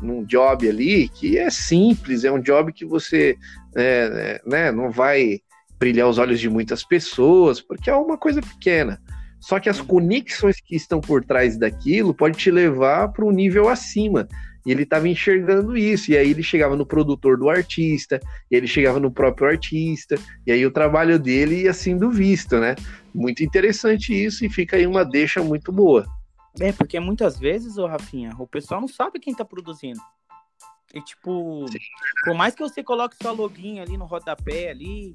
num 0.00 0.25
job 0.25 0.69
ali 0.69 1.09
que 1.09 1.37
é 1.37 1.50
simples, 1.50 2.23
é 2.23 2.31
um 2.31 2.40
job 2.40 2.73
que 2.73 2.85
você 2.85 3.37
é, 3.75 4.40
é, 4.45 4.49
né, 4.49 4.71
não 4.71 4.88
vai 4.88 5.40
brilhar 5.76 6.09
os 6.09 6.19
olhos 6.19 6.38
de 6.38 6.49
muitas 6.49 6.85
pessoas, 6.85 7.61
porque 7.61 7.90
é 7.90 7.97
uma 7.97 8.16
coisa 8.16 8.40
pequena. 8.40 9.02
Só 9.40 9.59
que 9.59 9.69
as 9.69 9.81
conexões 9.81 10.61
que 10.61 10.76
estão 10.76 11.00
por 11.00 11.25
trás 11.25 11.59
daquilo 11.59 12.14
pode 12.14 12.38
te 12.38 12.49
levar 12.49 13.09
para 13.09 13.25
um 13.25 13.33
nível 13.33 13.69
acima. 13.69 14.28
E 14.64 14.71
ele 14.71 14.85
estava 14.85 15.09
enxergando 15.09 15.76
isso. 15.76 16.12
E 16.12 16.16
aí 16.16 16.31
ele 16.31 16.45
chegava 16.45 16.76
no 16.76 16.87
produtor 16.87 17.37
do 17.37 17.50
artista, 17.50 18.21
e 18.49 18.54
ele 18.54 18.69
chegava 18.69 19.00
no 19.00 19.11
próprio 19.11 19.49
artista, 19.49 20.14
e 20.47 20.52
aí 20.52 20.64
o 20.64 20.71
trabalho 20.71 21.19
dele 21.19 21.62
ia 21.62 21.73
sendo 21.73 22.09
visto, 22.09 22.61
né? 22.61 22.76
Muito 23.12 23.42
interessante 23.42 24.14
isso, 24.14 24.45
e 24.45 24.49
fica 24.49 24.76
aí 24.76 24.87
uma 24.87 25.04
deixa 25.04 25.42
muito 25.42 25.73
boa. 25.73 26.07
É, 26.61 26.73
porque 26.73 27.00
muitas 27.00 27.38
vezes, 27.38 27.78
ô 27.78 27.87
Rafinha, 27.87 28.35
o 28.38 28.47
pessoal 28.47 28.80
não 28.80 28.88
sabe 28.88 29.18
quem 29.18 29.35
tá 29.35 29.44
produzindo. 29.44 30.00
E 30.94 31.00
tipo, 31.00 31.66
Sim. 31.68 31.78
por 32.25 32.35
mais 32.35 32.54
que 32.54 32.62
você 32.62 32.82
coloque 32.82 33.16
sua 33.21 33.32
login 33.32 33.80
ali 33.80 33.97
no 33.97 34.04
rodapé 34.04 34.71
ali, 34.71 35.14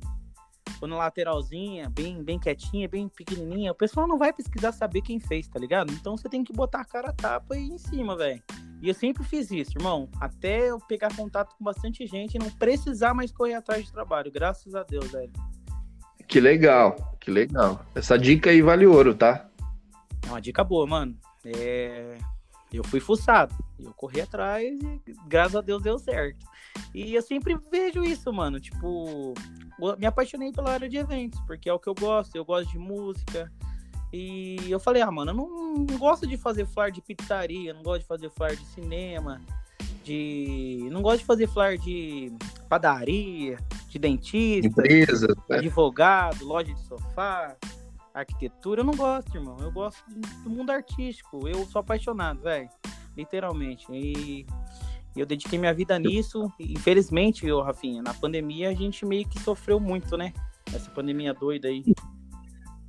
ou 0.82 0.88
na 0.88 0.98
lateralzinha, 0.98 1.90
bem, 1.90 2.24
bem 2.24 2.40
quietinha, 2.40 2.88
bem 2.88 3.08
pequenininha, 3.08 3.72
o 3.72 3.76
pessoal 3.76 4.08
não 4.08 4.18
vai 4.18 4.34
pesquisar 4.34 4.72
saber 4.72 5.02
quem 5.02 5.20
fez, 5.20 5.48
tá 5.48 5.60
ligado? 5.60 5.92
Então 5.94 6.18
você 6.18 6.28
tem 6.30 6.44
que 6.44 6.54
botar 6.54 6.82
a 6.82 6.86
cara 6.86 7.10
a 7.10 7.14
tapa 7.14 7.56
e 7.56 7.68
em 7.68 7.78
cima, 7.78 8.16
velho. 8.16 8.42
E 8.82 8.88
eu 8.90 8.94
sempre 8.94 9.24
fiz 9.24 9.50
isso, 9.52 9.72
irmão. 9.76 10.08
Até 10.20 10.70
eu 10.70 10.80
pegar 10.80 11.16
contato 11.16 11.56
com 11.58 11.64
bastante 11.64 12.06
gente 12.06 12.36
e 12.36 12.40
não 12.40 12.50
precisar 12.52 13.14
mais 13.14 13.32
correr 13.32 13.56
atrás 13.56 13.86
de 13.86 13.92
trabalho. 13.92 14.32
Graças 14.32 14.76
a 14.76 14.84
Deus, 14.84 15.12
velho. 15.12 15.32
Que 16.28 16.40
legal, 16.40 17.18
que 17.20 17.32
legal. 17.32 17.84
Essa 17.96 18.18
dica 18.18 18.50
aí 18.50 18.62
vale 18.62 18.86
ouro, 18.86 19.16
tá? 19.16 19.50
É 20.26 20.30
uma 20.30 20.42
dica 20.42 20.64
boa, 20.64 20.86
mano. 20.86 21.18
É... 21.46 22.18
Eu 22.72 22.84
fui 22.84 23.00
fuçado. 23.00 23.56
Eu 23.80 23.94
corri 23.94 24.20
atrás 24.20 24.78
e 25.08 25.14
graças 25.28 25.56
a 25.56 25.62
Deus 25.62 25.82
deu 25.82 25.98
certo. 25.98 26.46
E 26.94 27.16
eu 27.16 27.22
sempre 27.22 27.58
vejo 27.72 28.04
isso, 28.04 28.32
mano. 28.34 28.60
Tipo, 28.60 29.34
me 29.98 30.06
apaixonei 30.06 30.52
pela 30.52 30.72
área 30.72 30.90
de 30.90 30.98
eventos, 30.98 31.40
porque 31.42 31.70
é 31.70 31.74
o 31.74 31.80
que 31.80 31.88
eu 31.88 31.96
gosto. 31.96 32.36
Eu 32.36 32.44
gosto 32.44 32.70
de 32.72 32.78
música. 32.78 33.52
E 34.12 34.58
eu 34.70 34.80
falei, 34.80 35.02
ah, 35.02 35.12
mano, 35.12 35.32
eu 35.32 35.36
não, 35.36 35.74
não 35.76 35.98
gosto 35.98 36.26
de 36.26 36.38
fazer 36.38 36.66
flyer 36.66 36.92
de 36.92 37.02
pizzaria, 37.02 37.74
não 37.74 37.84
gosto 37.84 38.02
de 38.02 38.08
fazer 38.08 38.30
flyer 38.30 38.56
de 38.56 38.66
cinema, 38.66 39.42
de. 40.04 40.88
Não 40.92 41.02
gosto 41.02 41.20
de 41.20 41.26
fazer 41.26 41.48
flyer 41.48 41.78
de 41.78 42.32
padaria, 42.70 43.58
de 43.90 44.00
dentista, 44.00 44.68
empresa, 44.68 45.28
né? 45.50 45.58
advogado, 45.58 46.46
loja 46.46 46.74
de 46.74 46.80
sofá 46.82 47.56
arquitetura, 48.20 48.82
eu 48.82 48.86
não 48.86 48.96
gosto, 48.96 49.36
irmão. 49.36 49.58
Eu 49.60 49.72
gosto 49.72 50.04
do 50.44 50.50
mundo 50.50 50.72
artístico. 50.72 51.48
Eu 51.48 51.66
sou 51.66 51.80
apaixonado, 51.80 52.42
velho. 52.42 52.70
Literalmente. 53.16 53.86
E 53.92 54.46
eu 55.16 55.26
dediquei 55.26 55.58
minha 55.58 55.74
vida 55.74 55.98
nisso. 55.98 56.52
Infelizmente, 56.60 57.50
ô, 57.52 57.62
Rafinha, 57.62 58.02
na 58.02 58.14
pandemia 58.14 58.70
a 58.70 58.74
gente 58.74 59.06
meio 59.06 59.28
que 59.28 59.40
sofreu 59.40 59.80
muito, 59.80 60.16
né? 60.18 60.34
Essa 60.74 60.90
pandemia 60.92 61.34
doida 61.34 61.68
aí. 61.68 61.84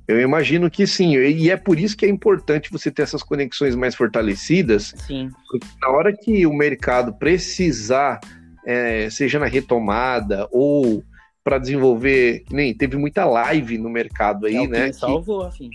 Eu 0.07 0.19
imagino 0.19 0.71
que 0.71 0.87
sim, 0.87 1.15
e 1.15 1.51
é 1.51 1.55
por 1.55 1.79
isso 1.79 1.95
que 1.95 2.03
é 2.03 2.09
importante 2.09 2.71
você 2.71 2.89
ter 2.89 3.03
essas 3.03 3.21
conexões 3.21 3.75
mais 3.75 3.93
fortalecidas. 3.93 4.91
Sim. 5.05 5.29
Porque 5.47 5.67
na 5.79 5.89
hora 5.89 6.11
que 6.11 6.47
o 6.47 6.53
mercado 6.53 7.13
precisar, 7.13 8.19
é, 8.65 9.07
seja 9.11 9.37
na 9.37 9.45
retomada 9.45 10.47
ou 10.51 11.03
para 11.43 11.57
desenvolver, 11.57 12.43
nem 12.49 12.73
teve 12.73 12.97
muita 12.97 13.25
live 13.25 13.77
no 13.77 13.89
mercado 13.89 14.45
aí, 14.45 14.55
é 14.55 14.67
né? 14.67 14.91
salvou, 14.91 15.43
assim. 15.43 15.69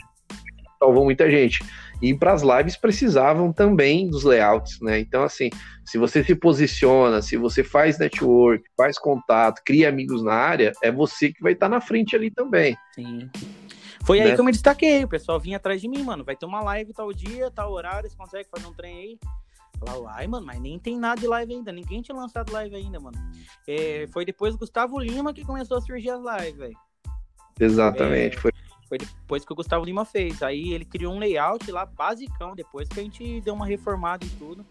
Salvou 0.79 1.05
muita 1.05 1.31
gente. 1.31 1.65
E 2.03 2.13
para 2.13 2.33
as 2.33 2.43
lives 2.43 2.77
precisavam 2.77 3.53
também 3.53 4.11
dos 4.11 4.25
layouts, 4.25 4.81
né? 4.81 4.99
Então, 4.99 5.23
assim, 5.23 5.49
se 5.85 5.97
você 5.97 6.23
se 6.23 6.35
posiciona, 6.35 7.23
se 7.23 7.37
você 7.37 7.65
faz 7.65 7.99
network, 7.99 8.63
faz 8.77 8.99
contato, 8.99 9.63
cria 9.65 9.89
amigos 9.89 10.23
na 10.23 10.35
área, 10.35 10.73
é 10.83 10.91
você 10.91 11.33
que 11.33 11.43
vai 11.43 11.53
estar 11.53 11.67
tá 11.67 11.71
na 11.71 11.81
frente 11.81 12.15
ali 12.15 12.31
também. 12.31 12.77
Sim. 12.95 13.31
Foi 14.05 14.19
né? 14.19 14.27
aí 14.27 14.35
que 14.35 14.41
eu 14.41 14.45
me 14.45 14.53
destaquei. 14.53 15.05
O 15.05 15.09
pessoal 15.09 15.41
vinha 15.41 15.57
atrás 15.57 15.81
de 15.81 15.89
mim, 15.89 16.03
mano. 16.03 16.25
Vai 16.25 16.37
ter 16.37 16.45
uma 16.45 16.61
live 16.61 16.93
tal 16.93 17.13
dia, 17.13 17.51
tal 17.51 17.73
horário, 17.73 18.09
você 18.11 18.17
consegue 18.17 18.49
fazer 18.51 18.67
um 18.67 18.75
trem 18.75 18.99
aí? 18.99 19.19
Falava, 19.79 20.11
ai, 20.13 20.27
mano, 20.27 20.47
mas 20.47 20.61
nem 20.61 20.79
tem 20.79 20.99
nada 20.99 21.21
de 21.21 21.27
live 21.27 21.55
ainda. 21.55 21.73
Ninguém 21.73 22.01
tinha 22.01 22.17
lançado 22.17 22.53
live 22.53 22.75
ainda, 22.75 23.01
mano. 23.01 23.19
É, 23.67 24.07
foi 24.13 24.25
depois 24.25 24.55
do 24.55 24.59
Gustavo 24.59 24.99
Lima 24.99 25.33
que 25.33 25.45
começou 25.45 25.77
a 25.77 25.81
surgir 25.81 26.11
as 26.11 26.21
lives, 26.21 26.59
velho. 26.59 26.79
Exatamente. 27.59 28.37
É, 28.37 28.41
foi... 28.41 28.53
foi 28.89 28.99
depois 28.99 29.45
que 29.45 29.53
o 29.53 29.57
Gustavo 29.57 29.85
Lima 29.85 30.05
fez. 30.05 30.43
Aí 30.43 30.73
ele 30.73 30.85
criou 30.85 31.15
um 31.15 31.19
layout 31.19 31.71
lá 31.71 31.87
basicão, 31.87 32.55
depois 32.55 32.89
que 32.89 33.01
a 33.01 33.03
gente 33.03 33.41
deu 33.41 33.55
uma 33.55 33.67
reformada 33.67 34.25
e 34.25 34.31
tudo. 34.31 34.65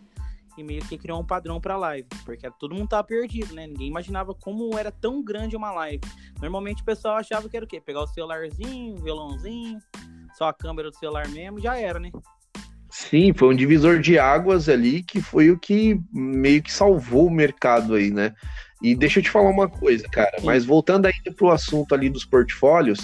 E 0.55 0.63
meio 0.63 0.85
que 0.85 0.97
criou 0.97 1.19
um 1.19 1.25
padrão 1.25 1.59
pra 1.59 1.75
live. 1.77 2.07
Porque 2.23 2.49
todo 2.59 2.75
mundo 2.75 2.87
tava 2.87 3.03
perdido, 3.03 3.55
né? 3.55 3.65
Ninguém 3.65 3.87
imaginava 3.87 4.35
como 4.35 4.77
era 4.77 4.91
tão 4.91 5.23
grande 5.23 5.55
uma 5.55 5.71
live. 5.71 6.03
Normalmente 6.39 6.83
o 6.83 6.85
pessoal 6.85 7.15
achava 7.15 7.49
que 7.49 7.57
era 7.57 7.65
o 7.65 7.67
quê? 7.67 7.81
Pegar 7.81 8.01
o 8.01 8.07
celularzinho, 8.07 8.95
o 8.95 9.01
violãozinho, 9.01 9.79
só 10.37 10.47
a 10.49 10.53
câmera 10.53 10.91
do 10.91 10.95
celular 10.95 11.27
mesmo, 11.29 11.59
já 11.59 11.75
era, 11.75 11.99
né? 11.99 12.11
Sim, 12.93 13.33
foi 13.33 13.47
um 13.51 13.55
divisor 13.55 13.99
de 13.99 14.19
águas 14.19 14.69
ali 14.69 15.01
que 15.01 15.19
foi 15.19 15.49
o 15.49 15.57
que 15.57 15.99
meio 16.13 16.61
que 16.61 16.71
salvou 16.71 17.25
o 17.25 17.31
mercado 17.31 17.95
aí, 17.95 18.11
né? 18.11 18.35
E 18.83 18.93
deixa 18.93 19.17
eu 19.17 19.23
te 19.23 19.31
falar 19.31 19.49
uma 19.49 19.67
coisa, 19.67 20.07
cara, 20.07 20.39
Sim. 20.39 20.45
mas 20.45 20.63
voltando 20.63 21.07
ainda 21.07 21.33
pro 21.35 21.49
assunto 21.49 21.95
ali 21.95 22.07
dos 22.07 22.23
portfólios, 22.23 22.99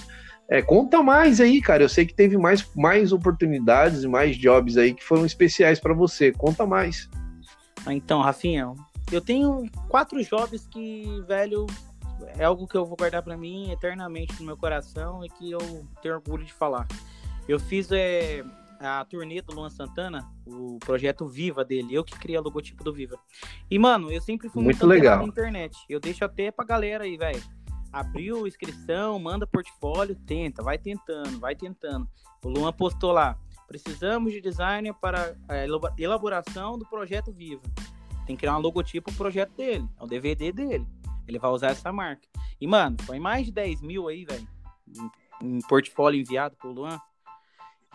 é, 0.47 0.61
conta 0.61 1.01
mais 1.01 1.41
aí, 1.41 1.59
cara. 1.59 1.81
Eu 1.81 1.89
sei 1.89 2.05
que 2.05 2.13
teve 2.13 2.37
mais, 2.37 2.69
mais 2.75 3.11
oportunidades 3.11 4.03
e 4.03 4.07
mais 4.07 4.37
jobs 4.37 4.77
aí 4.77 4.93
que 4.93 5.03
foram 5.03 5.25
especiais 5.25 5.79
para 5.79 5.91
você. 5.91 6.31
Conta 6.31 6.67
mais. 6.67 7.09
Ah, 7.83 7.91
então, 7.91 8.21
Rafinha, 8.21 8.71
eu 9.11 9.21
tenho 9.21 9.67
quatro 9.87 10.23
jobs 10.23 10.67
que, 10.67 11.03
velho, 11.27 11.65
é 12.37 12.43
algo 12.43 12.67
que 12.67 12.75
eu 12.75 12.85
vou 12.85 12.95
guardar 12.95 13.23
para 13.23 13.35
mim 13.35 13.71
eternamente 13.71 14.39
no 14.39 14.45
meu 14.45 14.55
coração 14.55 15.25
e 15.25 15.29
que 15.29 15.49
eu 15.49 15.83
tenho 15.99 16.13
orgulho 16.13 16.45
de 16.45 16.53
falar. 16.53 16.87
Eu 17.47 17.59
fiz 17.59 17.91
é, 17.91 18.43
a 18.79 19.03
turnê 19.03 19.41
do 19.41 19.53
Luan 19.53 19.69
Santana, 19.69 20.31
o 20.45 20.79
projeto 20.79 21.27
Viva 21.27 21.65
dele, 21.65 21.93
eu 21.93 22.03
que 22.03 22.17
criei 22.17 22.39
o 22.39 22.41
logotipo 22.41 22.83
do 22.83 22.93
Viva. 22.93 23.19
E, 23.69 23.77
mano, 23.77 24.11
eu 24.11 24.21
sempre 24.21 24.47
fui 24.49 24.63
muito, 24.63 24.77
muito 24.77 24.87
legal 24.87 25.19
na 25.19 25.25
internet. 25.25 25.77
Eu 25.89 25.99
deixo 25.99 26.23
até 26.23 26.49
pra 26.49 26.63
galera 26.63 27.03
aí, 27.03 27.17
velho. 27.17 27.41
Abriu 27.91 28.47
inscrição, 28.47 29.19
manda 29.19 29.45
portfólio, 29.45 30.15
tenta, 30.15 30.63
vai 30.63 30.77
tentando, 30.77 31.39
vai 31.39 31.55
tentando. 31.55 32.07
O 32.43 32.49
Luan 32.49 32.71
postou 32.71 33.11
lá: 33.11 33.37
precisamos 33.67 34.31
de 34.31 34.39
designer 34.39 34.93
para 34.93 35.35
a 35.47 35.55
elaboração 35.97 36.77
do 36.77 36.85
projeto 36.85 37.31
Viva. 37.31 37.63
Tem 38.25 38.35
que 38.35 38.41
criar 38.41 38.57
um 38.57 38.61
logotipo 38.61 39.11
pro 39.11 39.17
projeto 39.17 39.55
dele, 39.55 39.87
é 39.99 40.03
o 40.03 40.07
DVD 40.07 40.51
dele. 40.51 40.87
Ele 41.27 41.39
vai 41.39 41.51
usar 41.51 41.71
essa 41.71 41.91
marca. 41.91 42.27
E, 42.61 42.67
mano, 42.67 42.95
foi 43.03 43.19
mais 43.19 43.45
de 43.45 43.51
10 43.51 43.81
mil 43.81 44.07
aí, 44.07 44.23
velho, 44.23 44.47
em 45.41 45.59
portfólio 45.67 46.21
enviado 46.21 46.55
pro 46.55 46.71
Luan. 46.71 46.99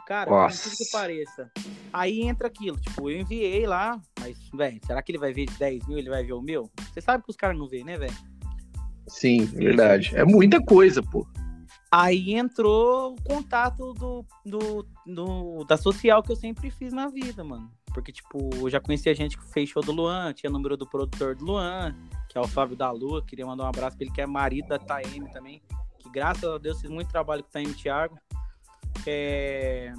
Cara, 0.06 0.30
Nossa. 0.30 0.68
por 0.68 0.76
que 0.76 0.84
pareça. 0.90 1.50
Aí 1.92 2.22
entra 2.22 2.48
aquilo, 2.48 2.78
tipo, 2.78 3.10
eu 3.10 3.20
enviei 3.20 3.66
lá, 3.66 4.00
mas, 4.20 4.36
velho, 4.52 4.80
será 4.84 5.02
que 5.02 5.12
ele 5.12 5.18
vai 5.18 5.32
ver 5.32 5.46
de 5.46 5.56
10 5.56 5.86
mil, 5.86 5.98
ele 5.98 6.10
vai 6.10 6.22
ver 6.22 6.32
o 6.32 6.42
meu? 6.42 6.70
Você 6.92 7.00
sabe 7.00 7.22
que 7.22 7.30
os 7.30 7.36
caras 7.36 7.56
não 7.56 7.68
vê, 7.68 7.82
né, 7.82 7.96
velho? 7.96 8.14
Sim, 9.06 9.44
verdade. 9.44 10.14
É 10.14 10.24
muita 10.24 10.60
coisa, 10.62 11.02
pô. 11.02 11.26
Aí 11.90 12.34
entrou 12.34 13.12
o 13.12 13.22
contato 13.22 13.92
do, 13.94 14.26
do, 14.44 14.86
do, 15.06 15.64
da 15.64 15.76
social 15.76 16.22
que 16.22 16.32
eu 16.32 16.36
sempre 16.36 16.68
fiz 16.68 16.92
na 16.92 17.06
vida, 17.06 17.44
mano. 17.44 17.70
Porque, 17.92 18.10
tipo, 18.10 18.50
eu 18.56 18.68
já 18.68 18.80
conhecia 18.80 19.14
gente 19.14 19.38
que 19.38 19.52
fez 19.52 19.70
show 19.70 19.80
do 19.80 19.92
Luan, 19.92 20.32
tinha 20.32 20.50
número 20.50 20.76
do 20.76 20.88
produtor 20.88 21.36
do 21.36 21.44
Luan, 21.44 21.94
que 22.28 22.36
é 22.36 22.40
o 22.40 22.48
Fábio 22.48 22.74
da 22.74 22.90
Lua. 22.90 23.24
Queria 23.24 23.46
mandar 23.46 23.64
um 23.64 23.68
abraço 23.68 23.96
pra 23.96 24.04
ele, 24.04 24.12
que 24.12 24.20
é 24.20 24.26
marido 24.26 24.66
da 24.66 24.78
Taeme 24.78 25.30
também. 25.30 25.62
Que 26.00 26.10
graças 26.10 26.42
a 26.42 26.58
Deus 26.58 26.80
fez 26.80 26.92
muito 26.92 27.12
trabalho 27.12 27.44
com 27.44 27.48
o 27.48 27.52
Taeme 27.52 27.72
Thiago. 27.74 28.18
É... 29.06 29.92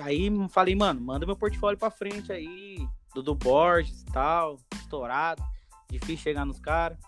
Aí 0.00 0.30
falei, 0.48 0.74
mano, 0.74 1.00
manda 1.00 1.26
meu 1.26 1.36
portfólio 1.36 1.78
pra 1.78 1.90
frente 1.90 2.30
aí, 2.30 2.78
Dudu 3.14 3.34
Borges 3.34 4.02
e 4.02 4.06
tal, 4.06 4.58
estourado, 4.74 5.42
difícil 5.90 6.18
chegar 6.18 6.44
nos 6.44 6.60
caras. 6.60 6.98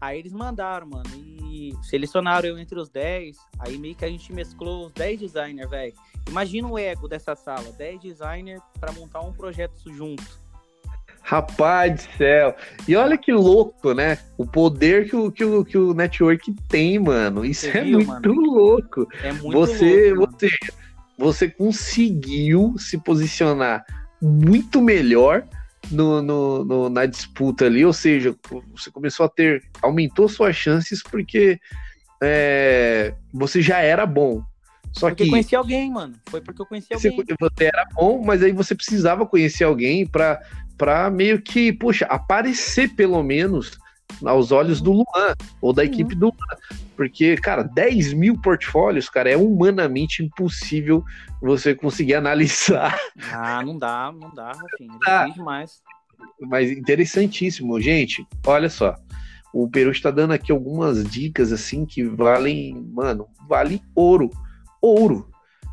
Aí 0.00 0.18
eles 0.18 0.32
mandaram, 0.32 0.86
mano, 0.86 1.10
e 1.14 1.76
selecionaram 1.82 2.48
eu 2.48 2.58
entre 2.58 2.78
os 2.78 2.88
10. 2.88 3.36
Aí 3.58 3.76
meio 3.76 3.94
que 3.94 4.04
a 4.04 4.08
gente 4.08 4.32
mesclou 4.32 4.86
os 4.86 4.92
10 4.92 5.20
designers, 5.20 5.68
velho. 5.68 5.94
Imagina 6.26 6.68
o 6.68 6.78
ego 6.78 7.06
dessa 7.06 7.34
sala, 7.34 7.70
10 7.72 8.00
designers 8.00 8.62
para 8.78 8.92
montar 8.92 9.20
um 9.20 9.32
projeto 9.32 9.92
junto. 9.92 10.40
Rapaz 11.30 11.94
do 11.94 12.16
céu. 12.16 12.56
E 12.88 12.96
olha 12.96 13.16
que 13.16 13.32
louco, 13.32 13.94
né? 13.94 14.18
O 14.36 14.44
poder 14.44 15.08
que 15.08 15.14
o, 15.14 15.30
que 15.30 15.44
o, 15.44 15.64
que 15.64 15.78
o 15.78 15.94
network 15.94 16.52
tem, 16.66 16.98
mano. 16.98 17.44
Isso 17.44 17.70
você 17.70 17.78
é 17.78 17.84
viu, 17.84 17.98
muito 17.98 18.34
mano? 18.34 18.50
louco. 18.50 19.06
É 19.22 19.32
muito 19.32 19.52
você, 19.52 20.12
louco, 20.12 20.32
você, 20.32 20.50
você 21.16 21.48
conseguiu 21.48 22.74
se 22.78 22.98
posicionar 22.98 23.84
muito 24.20 24.82
melhor 24.82 25.46
no, 25.88 26.20
no, 26.20 26.64
no, 26.64 26.90
na 26.90 27.06
disputa 27.06 27.66
ali, 27.66 27.84
ou 27.84 27.92
seja, 27.92 28.34
você 28.74 28.90
começou 28.90 29.24
a 29.24 29.28
ter, 29.28 29.62
aumentou 29.80 30.28
suas 30.28 30.56
chances 30.56 31.00
porque 31.00 31.60
é, 32.20 33.14
você 33.32 33.62
já 33.62 33.78
era 33.78 34.04
bom. 34.04 34.42
Só 34.92 35.08
porque 35.08 35.22
que 35.22 35.30
conheci 35.30 35.54
alguém, 35.54 35.92
mano. 35.92 36.16
Foi 36.26 36.40
porque 36.40 36.60
eu 36.60 36.66
conheci 36.66 36.92
alguém. 36.92 37.24
Você 37.38 37.64
era 37.66 37.86
bom, 37.94 38.20
mas 38.24 38.42
aí 38.42 38.50
você 38.50 38.74
precisava 38.74 39.24
conhecer 39.24 39.62
alguém 39.62 40.04
para 40.04 40.40
para 40.80 41.10
meio 41.10 41.42
que, 41.42 41.74
puxa, 41.74 42.06
aparecer 42.06 42.94
pelo 42.94 43.22
menos 43.22 43.78
aos 44.24 44.50
olhos 44.50 44.80
do 44.80 44.92
Luan 44.92 45.34
ou 45.60 45.74
da 45.74 45.84
equipe 45.84 46.14
do 46.14 46.28
Luan. 46.28 46.58
Porque, 46.96 47.36
cara, 47.36 47.62
10 47.62 48.14
mil 48.14 48.40
portfólios, 48.40 49.10
cara, 49.10 49.30
é 49.30 49.36
humanamente 49.36 50.24
impossível 50.24 51.04
você 51.42 51.74
conseguir 51.74 52.14
analisar. 52.14 52.98
Ah, 53.30 53.62
não 53.62 53.78
dá, 53.78 54.10
não 54.10 54.34
dá, 54.34 54.52
Rafinha. 54.52 54.98
É 55.06 55.10
ah, 55.10 55.28
demais. 55.28 55.82
Mas 56.40 56.70
interessantíssimo, 56.70 57.78
gente. 57.78 58.26
Olha 58.46 58.70
só. 58.70 58.96
O 59.52 59.68
Peru 59.68 59.90
está 59.90 60.10
dando 60.10 60.32
aqui 60.32 60.50
algumas 60.50 61.04
dicas 61.04 61.52
assim 61.52 61.84
que 61.84 62.04
valem, 62.04 62.74
mano, 62.94 63.26
vale 63.46 63.82
ouro. 63.94 64.30
Ouro. 64.80 65.28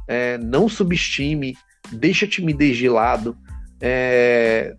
É, 0.05 0.37
não 0.37 0.67
subestime, 0.67 1.55
deixa 1.93 2.25
a 2.25 2.29
timidez 2.29 2.75
de 2.75 2.89
lado. 2.89 3.37
É, 3.79 4.75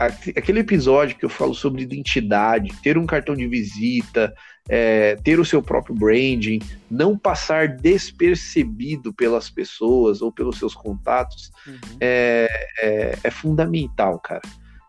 aquele 0.00 0.60
episódio 0.60 1.16
que 1.16 1.24
eu 1.24 1.28
falo 1.28 1.54
sobre 1.54 1.82
identidade, 1.82 2.74
ter 2.82 2.96
um 2.96 3.04
cartão 3.04 3.34
de 3.34 3.46
visita, 3.46 4.34
é, 4.66 5.16
ter 5.16 5.38
o 5.38 5.44
seu 5.44 5.62
próprio 5.62 5.94
branding, 5.94 6.58
não 6.90 7.18
passar 7.18 7.68
despercebido 7.68 9.12
pelas 9.12 9.50
pessoas 9.50 10.22
ou 10.22 10.32
pelos 10.32 10.58
seus 10.58 10.74
contatos, 10.74 11.52
uhum. 11.66 11.74
é, 12.00 12.48
é, 12.78 13.18
é, 13.22 13.30
fundamental, 13.30 14.18
cara. 14.18 14.42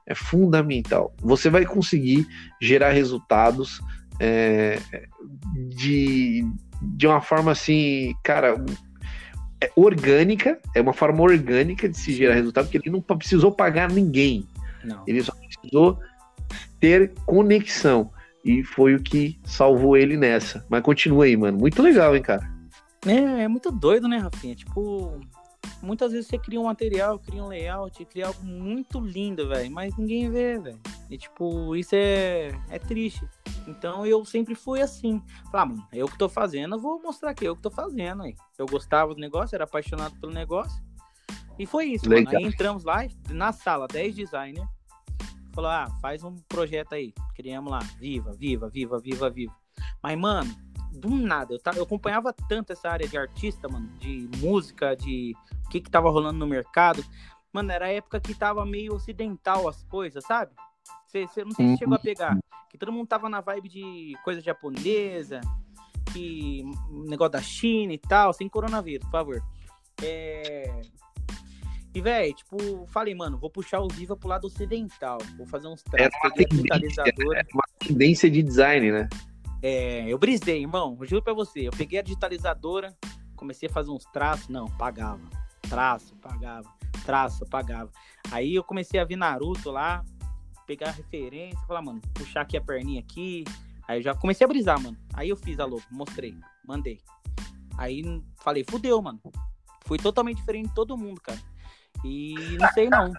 É 0.08 0.15
fundamental. 0.15 1.13
Você 1.22 1.50
vai 1.50 1.65
conseguir 1.65 2.25
gerar 2.62 2.91
resultados 2.91 3.82
é, 4.18 4.80
de, 5.75 6.46
de 6.82 7.08
uma 7.08 7.22
forma 7.22 7.51
assim, 7.51 8.15
cara, 8.24 8.63
é 9.62 9.70
orgânica, 9.75 10.58
é 10.74 10.82
uma 10.82 10.94
forma 10.94 11.22
orgânica 11.22 11.88
de 11.88 11.98
se 11.98 12.13
gerar 12.13 12.36
resultado, 12.36 12.65
porque 12.65 12.77
ele 12.77 12.89
não 12.89 13.01
precisou 13.18 13.51
pagar 13.51 13.91
ninguém. 13.91 14.48
Não. 14.84 15.04
Ele 15.08 15.22
só 15.24 15.34
precisou 15.34 16.00
ter 16.80 17.14
conexão. 17.26 18.12
E 18.44 18.64
foi 18.64 18.96
o 18.96 19.04
que 19.04 19.40
salvou 19.44 19.96
ele 19.96 20.18
nessa. 20.18 20.66
Mas 20.70 20.82
continua 20.82 21.26
aí, 21.26 21.38
mano. 21.38 21.60
Muito 21.60 21.82
legal, 21.82 22.16
hein, 22.16 22.24
cara. 22.24 22.50
É, 23.06 23.44
é 23.44 23.48
muito 23.48 23.72
doido, 23.72 24.08
né, 24.08 24.18
Rafinha? 24.18 24.56
Tipo, 24.56 25.20
muitas 25.82 26.12
vezes 26.12 26.28
você 26.28 26.38
cria 26.40 26.60
um 26.60 26.66
material, 26.66 27.20
cria 27.20 27.44
um 27.44 27.48
layout, 27.48 28.04
cria 28.06 28.28
algo 28.28 28.44
muito 28.44 29.00
lindo, 29.00 29.48
velho. 29.48 29.72
Mas 29.72 29.96
ninguém 29.96 30.30
vê, 30.32 30.58
velho. 30.58 30.80
E, 31.10 31.18
tipo, 31.18 31.76
isso 31.76 31.94
é, 31.94 32.52
é 32.70 32.80
triste. 32.80 33.28
Então 33.68 34.06
eu 34.06 34.26
sempre 34.26 34.56
fui 34.56 34.82
assim. 34.82 35.22
Falar, 35.52 35.64
ah, 35.64 35.66
mano, 35.68 35.88
eu 35.94 36.08
que 36.08 36.18
tô 36.18 36.28
fazendo, 36.28 36.76
eu 36.76 36.80
vou 36.80 37.02
mostrar 37.02 37.34
que 37.34 37.46
eu 37.46 37.56
que 37.56 37.62
tô 37.62 37.70
fazendo 37.70 38.24
aí. 38.24 38.36
Eu 38.58 38.66
gostava 38.66 39.14
do 39.14 39.22
negócio, 39.22 39.56
era 39.56 39.66
apaixonado 39.66 40.20
pelo 40.20 40.34
negócio. 40.34 40.82
E 41.62 41.65
foi 41.68 41.89
isso, 41.89 42.10
Legal. 42.10 42.34
mano. 42.34 42.38
Aí 42.39 42.51
entramos 42.51 42.84
lá, 42.84 43.06
na 43.30 43.51
sala, 43.51 43.86
10 43.88 44.15
designers. 44.15 44.68
Falou, 45.53 45.70
ah, 45.70 45.88
faz 46.01 46.24
um 46.24 46.36
projeto 46.50 46.94
aí. 46.94 47.13
Criamos 47.36 47.72
lá, 47.72 47.77
viva, 48.00 48.32
viva, 48.34 48.68
viva, 48.68 48.98
viva, 48.98 49.30
viva. 49.30 49.56
Mas, 50.01 50.18
mano, 50.18 50.51
do 50.91 51.12
nada, 51.12 51.54
eu, 51.54 51.60
tava, 51.60 51.78
eu 51.78 51.84
acompanhava 51.84 52.34
tanto 52.34 52.74
essa 52.74 52.89
área 52.89 53.08
de 53.08 53.15
artista, 53.15 53.69
mano, 53.69 53.88
de 54.00 54.28
música, 54.38 54.95
de 54.95 55.36
o 55.63 55.69
que 55.69 55.82
que 55.82 55.91
tava 55.91 56.10
rolando 56.10 56.39
no 56.39 56.47
mercado. 56.47 57.06
Mano, 57.54 57.71
era 57.71 57.86
a 57.86 57.91
época 57.93 58.19
que 58.19 58.34
tava 58.34 58.65
meio 58.65 58.95
ocidental 58.95 59.67
as 59.67 59.84
coisas, 59.84 60.24
sabe? 60.26 60.52
Você, 61.06 61.28
você 61.28 61.43
não 61.43 61.52
sei 61.52 61.67
se 61.67 61.78
chegou 61.78 61.93
a 61.93 62.00
pegar. 62.00 62.39
Que 62.71 62.78
todo 62.78 62.91
mundo 62.91 63.06
tava 63.06 63.30
na 63.30 63.39
vibe 63.39 63.69
de 63.69 64.17
coisa 64.24 64.41
japonesa, 64.41 65.41
que 66.12 66.63
negócio 67.08 67.34
da 67.34 67.41
China 67.41 67.93
e 67.93 68.00
tal, 68.00 68.34
sem 68.34 68.50
coronavírus, 68.50 69.06
por 69.06 69.12
favor. 69.12 69.43
É, 70.02 70.82
e, 71.93 72.01
velho, 72.01 72.34
tipo, 72.34 72.86
falei, 72.88 73.13
mano, 73.13 73.38
vou 73.38 73.49
puxar 73.49 73.82
o 73.82 73.88
Viva 73.89 74.15
pro 74.15 74.30
lado 74.30 74.45
ocidental. 74.45 75.17
Vou 75.38 75.45
fazer 75.45 75.67
uns 75.67 75.84
traços, 75.84 76.12
é 76.38 76.45
digitalizador. 76.45 77.36
É 77.36 77.43
uma 77.54 77.63
tendência 77.80 78.30
de 78.30 78.41
design, 78.41 78.91
né? 78.91 79.10
É, 79.62 80.08
eu 80.08 80.17
brisei, 80.17 80.62
irmão. 80.62 80.97
Eu 80.99 81.06
juro 81.06 81.21
pra 81.21 81.34
você. 81.34 81.67
Eu 81.67 81.71
peguei 81.71 81.99
a 81.99 82.01
digitalizadora, 82.01 82.95
comecei 83.36 83.67
a 83.67 83.71
fazer 83.71 83.91
uns 83.91 84.06
traços. 84.06 84.47
Não, 84.47 84.65
pagava. 84.77 85.21
Traço, 85.69 86.15
pagava. 86.15 86.69
Traço, 87.06 87.45
pagava. 87.47 87.91
Aí 88.32 88.56
eu 88.56 88.63
comecei 88.63 88.99
a 88.99 89.04
ver 89.04 89.17
Naruto 89.17 89.69
lá, 89.69 90.04
pegar 90.65 90.89
a 90.89 90.91
referência, 90.91 91.60
falar, 91.67 91.82
mano, 91.82 91.99
puxar 92.13 92.41
aqui 92.41 92.56
a 92.56 92.62
perninha 92.62 93.01
aqui. 93.01 93.43
Aí 93.86 93.99
eu 93.99 94.01
já 94.01 94.15
comecei 94.15 94.45
a 94.45 94.47
brisar, 94.47 94.82
mano. 94.82 94.97
Aí 95.13 95.27
eu 95.27 95.36
fiz 95.36 95.60
a 95.60 95.65
logo, 95.65 95.84
mostrei, 95.91 96.34
mandei. 96.65 97.01
Aí 97.77 98.01
falei, 98.38 98.63
fudeu, 98.63 99.01
mano. 99.01 99.19
Fui 99.86 99.97
totalmente 99.97 100.38
diferente 100.38 100.69
de 100.69 100.75
todo 100.75 100.97
mundo, 100.97 101.19
cara. 101.19 101.39
E 102.04 102.58
não 102.60 102.68
sei 102.70 102.90
não. 102.90 103.12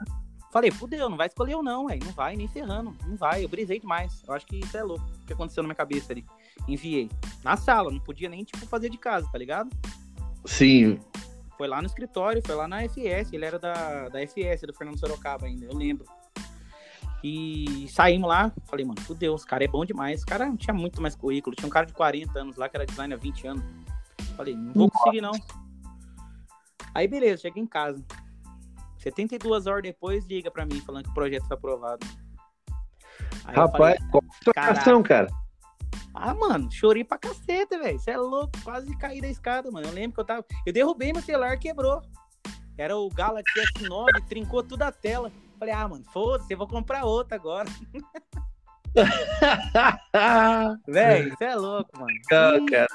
Falei, 0.53 0.71
fudeu, 0.71 1.09
não 1.09 1.17
vai 1.17 1.29
escolher 1.29 1.55
eu 1.55 1.63
não, 1.63 1.87
velho. 1.87 2.05
Não 2.05 2.13
vai, 2.13 2.37
nem 2.37 2.47
ferrando. 2.47 2.95
Não 3.07 3.17
vai, 3.17 3.43
eu 3.43 3.49
brisei 3.49 3.81
demais. 3.81 4.23
Eu 4.29 4.35
acho 4.35 4.47
que 4.47 4.57
isso 4.59 4.77
é 4.77 4.83
louco. 4.83 5.05
O 5.23 5.27
que 5.27 5.33
aconteceu 5.33 5.63
na 5.63 5.69
minha 5.69 5.75
cabeça 5.75 6.13
ali. 6.13 6.27
Enviei. 6.69 7.11
Na 7.43 7.57
sala, 7.57 7.91
não 7.91 7.99
podia 7.99 8.29
nem, 8.29 8.45
tipo, 8.45 8.67
fazer 8.67 8.91
de 8.91 8.99
casa, 8.99 9.27
tá 9.33 9.39
ligado? 9.39 9.71
Sim. 10.45 11.01
Foi 11.57 11.67
lá 11.67 11.81
no 11.81 11.87
escritório, 11.87 12.43
foi 12.45 12.55
lá 12.55 12.69
na 12.69 12.83
FS. 12.83 13.33
Ele 13.33 13.47
era 13.47 13.59
da, 13.59 14.11
da 14.11 14.21
FS, 14.21 14.67
do 14.67 14.75
Fernando 14.75 14.99
Sorocaba 14.99 15.47
ainda, 15.47 15.65
eu 15.65 15.75
lembro. 15.75 16.05
E 17.25 17.87
saímos 17.89 18.29
lá, 18.29 18.53
falei, 18.67 18.85
mano, 18.85 19.01
fudeu, 19.01 19.35
esse 19.35 19.47
cara 19.47 19.65
é 19.65 19.69
bom 19.69 19.87
demais. 19.87 20.23
O 20.23 20.27
cara 20.27 20.45
não 20.45 20.57
tinha 20.57 20.75
muito 20.75 21.01
mais 21.01 21.15
currículo. 21.15 21.57
Tinha 21.57 21.67
um 21.67 21.71
cara 21.71 21.87
de 21.87 21.95
40 21.95 22.39
anos 22.39 22.57
lá, 22.57 22.69
que 22.69 22.77
era 22.77 22.85
designer 22.85 23.15
há 23.15 23.19
20 23.19 23.47
anos. 23.47 23.65
Falei, 24.37 24.55
não 24.55 24.73
vou 24.75 24.91
conseguir 24.91 25.21
não. 25.21 25.33
Aí 26.95 27.09
beleza, 27.09 27.43
cheguei 27.43 27.63
em 27.63 27.67
casa. 27.67 28.05
72 29.03 29.67
horas 29.67 29.83
depois, 29.83 30.25
liga 30.27 30.51
pra 30.51 30.65
mim 30.65 30.81
falando 30.81 31.05
que 31.05 31.11
o 31.11 31.15
projeto 31.15 31.47
foi 31.47 31.57
aprovado. 31.57 32.07
Aí 33.45 33.55
Rapaz, 33.55 33.99
falei, 33.99 34.11
qual 34.11 34.23
a 34.25 34.35
situação, 34.75 35.03
cara? 35.03 35.29
Ah, 36.15 36.35
mano, 36.35 36.71
chorei 36.71 37.03
pra 37.03 37.19
caceta, 37.19 37.79
velho. 37.79 37.99
Você 37.99 38.11
é 38.13 38.17
louco, 38.17 38.53
quase 38.63 38.97
caí 38.99 39.21
da 39.21 39.29
escada, 39.29 39.71
mano. 39.71 39.89
Eu 39.89 39.93
lembro 39.93 40.15
que 40.15 40.21
eu 40.21 40.25
tava. 40.25 40.45
Eu 40.65 40.73
derrubei 40.73 41.13
meu 41.13 41.23
celular, 41.23 41.59
quebrou. 41.59 42.01
Era 42.79 42.97
o 42.97 43.09
Galaxy 43.09 43.61
S9, 43.75 44.27
trincou 44.29 44.63
toda 44.63 44.87
a 44.87 44.93
tela. 44.93 45.33
Falei, 45.59 45.75
ah, 45.75 45.89
mano, 45.89 46.05
foda-se, 46.13 46.53
eu 46.53 46.59
vou 46.59 46.69
comprar 46.69 47.05
outra 47.05 47.37
agora. 47.37 47.69
Véi, 50.87 51.31
você 51.31 51.45
é 51.45 51.55
louco, 51.55 51.91
mano. 51.99 52.13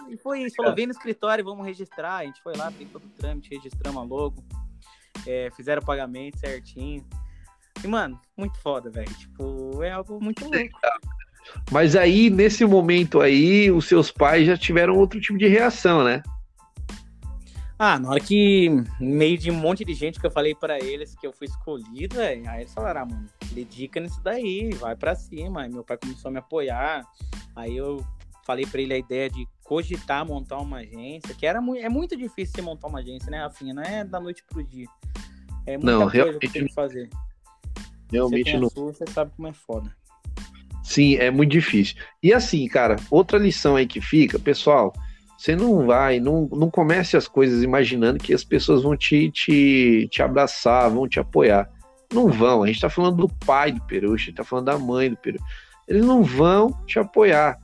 e, 0.07 0.13
e 0.13 0.17
foi 0.17 0.43
isso. 0.43 0.55
Falou, 0.55 0.75
vem 0.75 0.85
no 0.85 0.91
escritório, 0.91 1.43
vamos 1.43 1.65
registrar. 1.65 2.17
A 2.17 2.25
gente 2.25 2.41
foi 2.41 2.55
lá, 2.55 2.69
fez 2.71 2.89
todo 2.91 3.03
o 3.03 3.09
trâmite, 3.09 3.49
registramos 3.49 4.01
a 4.01 4.05
logo 4.05 4.43
é, 5.25 5.49
fizeram 5.55 5.81
o 5.81 5.85
pagamento 5.85 6.39
certinho. 6.39 7.05
E, 7.83 7.87
mano, 7.87 8.19
muito 8.35 8.57
foda, 8.59 8.89
velho. 8.89 9.13
Tipo, 9.15 9.83
é 9.83 9.91
algo 9.91 10.21
muito 10.21 10.43
louco. 10.43 10.79
Mas 11.71 11.95
aí, 11.95 12.29
nesse 12.29 12.65
momento 12.65 13.21
aí, 13.21 13.71
os 13.71 13.87
seus 13.87 14.11
pais 14.11 14.45
já 14.45 14.57
tiveram 14.57 14.95
outro 14.95 15.19
tipo 15.19 15.37
de 15.37 15.47
reação, 15.47 16.03
né? 16.03 16.21
Ah, 17.79 17.99
na 17.99 18.09
hora 18.09 18.19
que, 18.19 18.69
meio 18.99 19.37
de 19.37 19.51
um 19.51 19.55
monte 19.55 19.85
de 19.85 19.93
gente 19.93 20.19
que 20.19 20.25
eu 20.25 20.31
falei 20.31 20.55
para 20.55 20.79
eles 20.79 21.15
que 21.15 21.27
eu 21.27 21.31
fui 21.31 21.45
escolhido, 21.45 22.19
aí 22.19 22.43
eles 22.57 22.73
falaram, 22.73 23.01
ah, 23.01 23.05
mano, 23.05 23.29
dedica 23.51 23.99
nisso 23.99 24.19
daí, 24.23 24.71
vai 24.73 24.95
para 24.95 25.13
cima. 25.13 25.61
Aí 25.61 25.69
meu 25.69 25.83
pai 25.83 25.97
começou 25.97 26.29
a 26.29 26.31
me 26.31 26.39
apoiar. 26.39 27.05
Aí 27.55 27.77
eu 27.77 28.03
falei 28.47 28.65
para 28.65 28.81
ele 28.81 28.93
a 28.93 28.97
ideia 28.97 29.29
de 29.29 29.45
cogitar 29.65 30.25
montar 30.25 30.57
uma 30.59 30.77
agência, 30.77 31.35
que 31.35 31.45
era 31.45 31.59
muito, 31.59 31.83
é 31.83 31.89
muito 31.89 32.15
difícil 32.15 32.55
você 32.55 32.61
montar 32.61 32.87
uma 32.87 32.99
agência, 32.99 33.29
né, 33.29 33.39
Rafinha? 33.41 33.73
Não 33.73 33.83
é 33.83 34.05
da 34.05 34.21
noite 34.21 34.41
pro 34.49 34.63
dia. 34.63 34.87
É 35.65 35.77
muita 35.77 35.91
não, 35.91 36.09
coisa 36.09 36.39
que 36.39 36.47
tem 36.47 36.65
que 36.65 36.73
fazer. 36.73 37.09
Realmente 38.09 38.51
você 38.51 38.57
não. 38.57 38.69
Sua, 38.69 38.93
você 38.93 39.05
sabe 39.07 39.31
como 39.35 39.49
é 39.49 39.53
foda. 39.53 39.93
Sim, 40.81 41.15
é 41.15 41.29
muito 41.29 41.51
difícil. 41.51 41.97
E 42.23 42.33
assim, 42.33 42.65
cara, 42.69 42.95
outra 43.11 43.37
lição 43.37 43.75
aí 43.75 43.85
que 43.85 43.99
fica, 43.99 44.39
pessoal, 44.39 44.93
você 45.37 45.53
não 45.53 45.85
vai, 45.85 46.21
não, 46.21 46.47
não 46.47 46.71
comece 46.71 47.17
as 47.17 47.27
coisas 47.27 47.61
imaginando 47.61 48.23
que 48.23 48.33
as 48.33 48.45
pessoas 48.45 48.83
vão 48.83 48.95
te, 48.95 49.29
te, 49.29 50.07
te 50.09 50.23
abraçar, 50.23 50.89
vão 50.89 51.05
te 51.05 51.19
apoiar. 51.19 51.69
Não 52.13 52.29
vão. 52.29 52.63
A 52.63 52.67
gente 52.67 52.79
tá 52.79 52.89
falando 52.89 53.17
do 53.17 53.27
pai 53.45 53.73
do 53.73 53.81
Peru, 53.81 54.13
a 54.13 54.17
gente 54.17 54.35
tá 54.35 54.45
falando 54.45 54.67
da 54.67 54.77
mãe 54.77 55.09
do 55.09 55.17
Peru. 55.17 55.37
Eles 55.85 56.05
não 56.05 56.23
vão 56.23 56.71
te 56.85 56.97
apoiar 56.97 57.59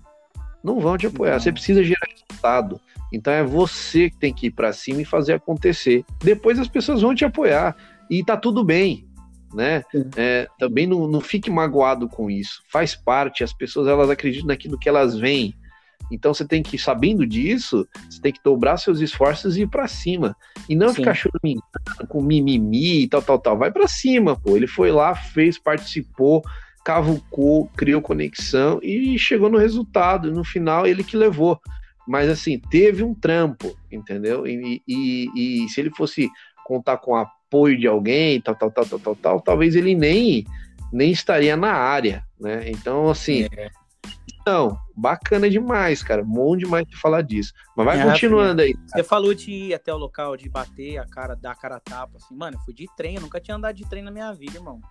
não 0.63 0.79
vão 0.79 0.97
te 0.97 1.07
apoiar. 1.07 1.39
Você 1.39 1.51
precisa 1.51 1.83
gerar 1.83 2.07
resultado. 2.09 2.79
Então 3.11 3.31
é 3.31 3.43
você 3.43 4.09
que 4.09 4.17
tem 4.17 4.33
que 4.33 4.47
ir 4.47 4.51
para 4.51 4.73
cima 4.73 5.01
e 5.01 5.05
fazer 5.05 5.33
acontecer. 5.33 6.03
Depois 6.23 6.57
as 6.57 6.67
pessoas 6.67 7.01
vão 7.01 7.13
te 7.13 7.25
apoiar 7.25 7.75
e 8.09 8.23
tá 8.23 8.37
tudo 8.37 8.63
bem. 8.63 9.07
né? 9.53 9.83
É, 10.17 10.47
também 10.57 10.87
não, 10.87 11.07
não 11.07 11.21
fique 11.21 11.49
magoado 11.49 12.09
com 12.09 12.29
isso. 12.29 12.61
Faz 12.71 12.95
parte, 12.95 13.43
as 13.43 13.53
pessoas 13.53 13.87
elas 13.87 14.09
acreditam 14.09 14.47
naquilo 14.47 14.79
que 14.79 14.89
elas 14.89 15.17
veem. 15.17 15.53
Então 16.11 16.33
você 16.33 16.45
tem 16.45 16.61
que, 16.61 16.77
sabendo 16.77 17.25
disso, 17.25 17.87
você 18.09 18.21
tem 18.21 18.31
que 18.31 18.43
dobrar 18.43 18.77
seus 18.77 18.99
esforços 18.99 19.57
e 19.57 19.61
ir 19.61 19.67
para 19.67 19.87
cima. 19.87 20.35
E 20.67 20.75
não 20.75 20.89
Sim. 20.89 20.95
ficar 20.95 21.13
choramingando 21.13 22.07
com 22.07 22.21
mimimi 22.21 23.03
e 23.03 23.07
tal, 23.07 23.21
tal, 23.21 23.39
tal. 23.39 23.57
Vai 23.57 23.71
para 23.71 23.87
cima, 23.87 24.35
pô. 24.39 24.55
Ele 24.55 24.67
foi 24.67 24.91
lá, 24.91 25.15
fez, 25.15 25.57
participou, 25.57 26.43
cavucou, 26.83 27.69
criou 27.77 28.01
conexão 28.01 28.79
e 28.83 29.17
chegou 29.17 29.49
no 29.49 29.57
resultado. 29.57 30.31
No 30.31 30.43
final, 30.43 30.85
ele 30.85 31.03
que 31.03 31.15
levou. 31.15 31.59
Mas 32.07 32.29
assim, 32.29 32.59
teve 32.59 33.03
um 33.03 33.13
trampo, 33.13 33.75
entendeu? 33.91 34.45
E, 34.45 34.81
e, 34.87 35.63
e 35.63 35.69
se 35.69 35.79
ele 35.79 35.89
fosse 35.91 36.29
contar 36.65 36.97
com 36.97 37.15
apoio 37.15 37.77
de 37.77 37.87
alguém, 37.87 38.41
tal, 38.41 38.55
tal, 38.55 38.71
tal, 38.71 38.85
tal, 38.85 38.99
tal, 38.99 39.15
tal 39.15 39.41
talvez 39.41 39.75
ele 39.75 39.95
nem, 39.95 40.45
nem 40.91 41.11
estaria 41.11 41.55
na 41.55 41.71
área, 41.71 42.23
né? 42.39 42.69
Então, 42.69 43.09
assim, 43.09 43.47
é. 43.55 43.69
não, 44.45 44.77
bacana 44.95 45.49
demais, 45.49 46.03
cara, 46.03 46.23
bom 46.23 46.57
demais 46.57 46.85
de 46.85 46.97
falar 46.97 47.21
disso. 47.21 47.53
Mas 47.75 47.85
vai 47.85 48.01
é, 48.01 48.05
continuando 48.05 48.61
aí. 48.61 48.73
Cara. 48.73 48.87
Você 48.87 49.03
falou 49.03 49.33
de 49.33 49.51
ir 49.51 49.73
até 49.73 49.93
o 49.93 49.97
local, 49.97 50.35
de 50.35 50.49
bater 50.49 50.97
a 50.97 51.05
cara, 51.05 51.35
dar 51.35 51.51
a 51.51 51.55
cara 51.55 51.77
a 51.77 51.79
tapa, 51.79 52.17
assim, 52.17 52.35
mano, 52.35 52.57
eu 52.57 52.61
fui 52.61 52.73
de 52.73 52.85
trem, 52.97 53.15
eu 53.15 53.21
nunca 53.21 53.39
tinha 53.39 53.55
andado 53.55 53.75
de 53.75 53.87
trem 53.87 54.03
na 54.03 54.11
minha 54.11 54.33
vida, 54.33 54.57
irmão. 54.57 54.81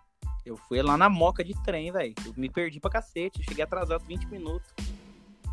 Eu 0.44 0.56
fui 0.56 0.82
lá 0.82 0.96
na 0.96 1.08
moca 1.08 1.44
de 1.44 1.54
trem, 1.62 1.92
velho. 1.92 2.14
Eu 2.26 2.34
me 2.36 2.48
perdi 2.48 2.80
pra 2.80 2.90
cacete, 2.90 3.44
cheguei 3.44 3.62
atrasado 3.62 4.04
20 4.06 4.26
minutos. 4.26 4.68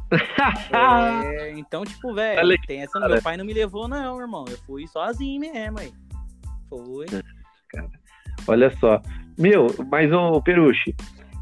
é, 1.32 1.52
então, 1.52 1.86
tipo, 1.86 2.14
velho, 2.14 2.58
tem 2.66 2.82
essa. 2.82 3.00
Meu 3.00 3.22
pai 3.22 3.38
não 3.38 3.46
me 3.46 3.54
levou, 3.54 3.88
não, 3.88 4.20
irmão. 4.20 4.46
Eu 4.50 4.58
fui 4.60 4.88
sozinho 4.88 5.40
mesmo 5.40 5.80
aí. 5.80 5.94
Foi. 6.68 7.06
Cara, 7.70 7.90
olha 8.48 8.76
só. 8.78 9.02
Meu, 9.38 9.68
mas 9.90 10.12
o 10.12 10.42
Peruche, 10.42 10.96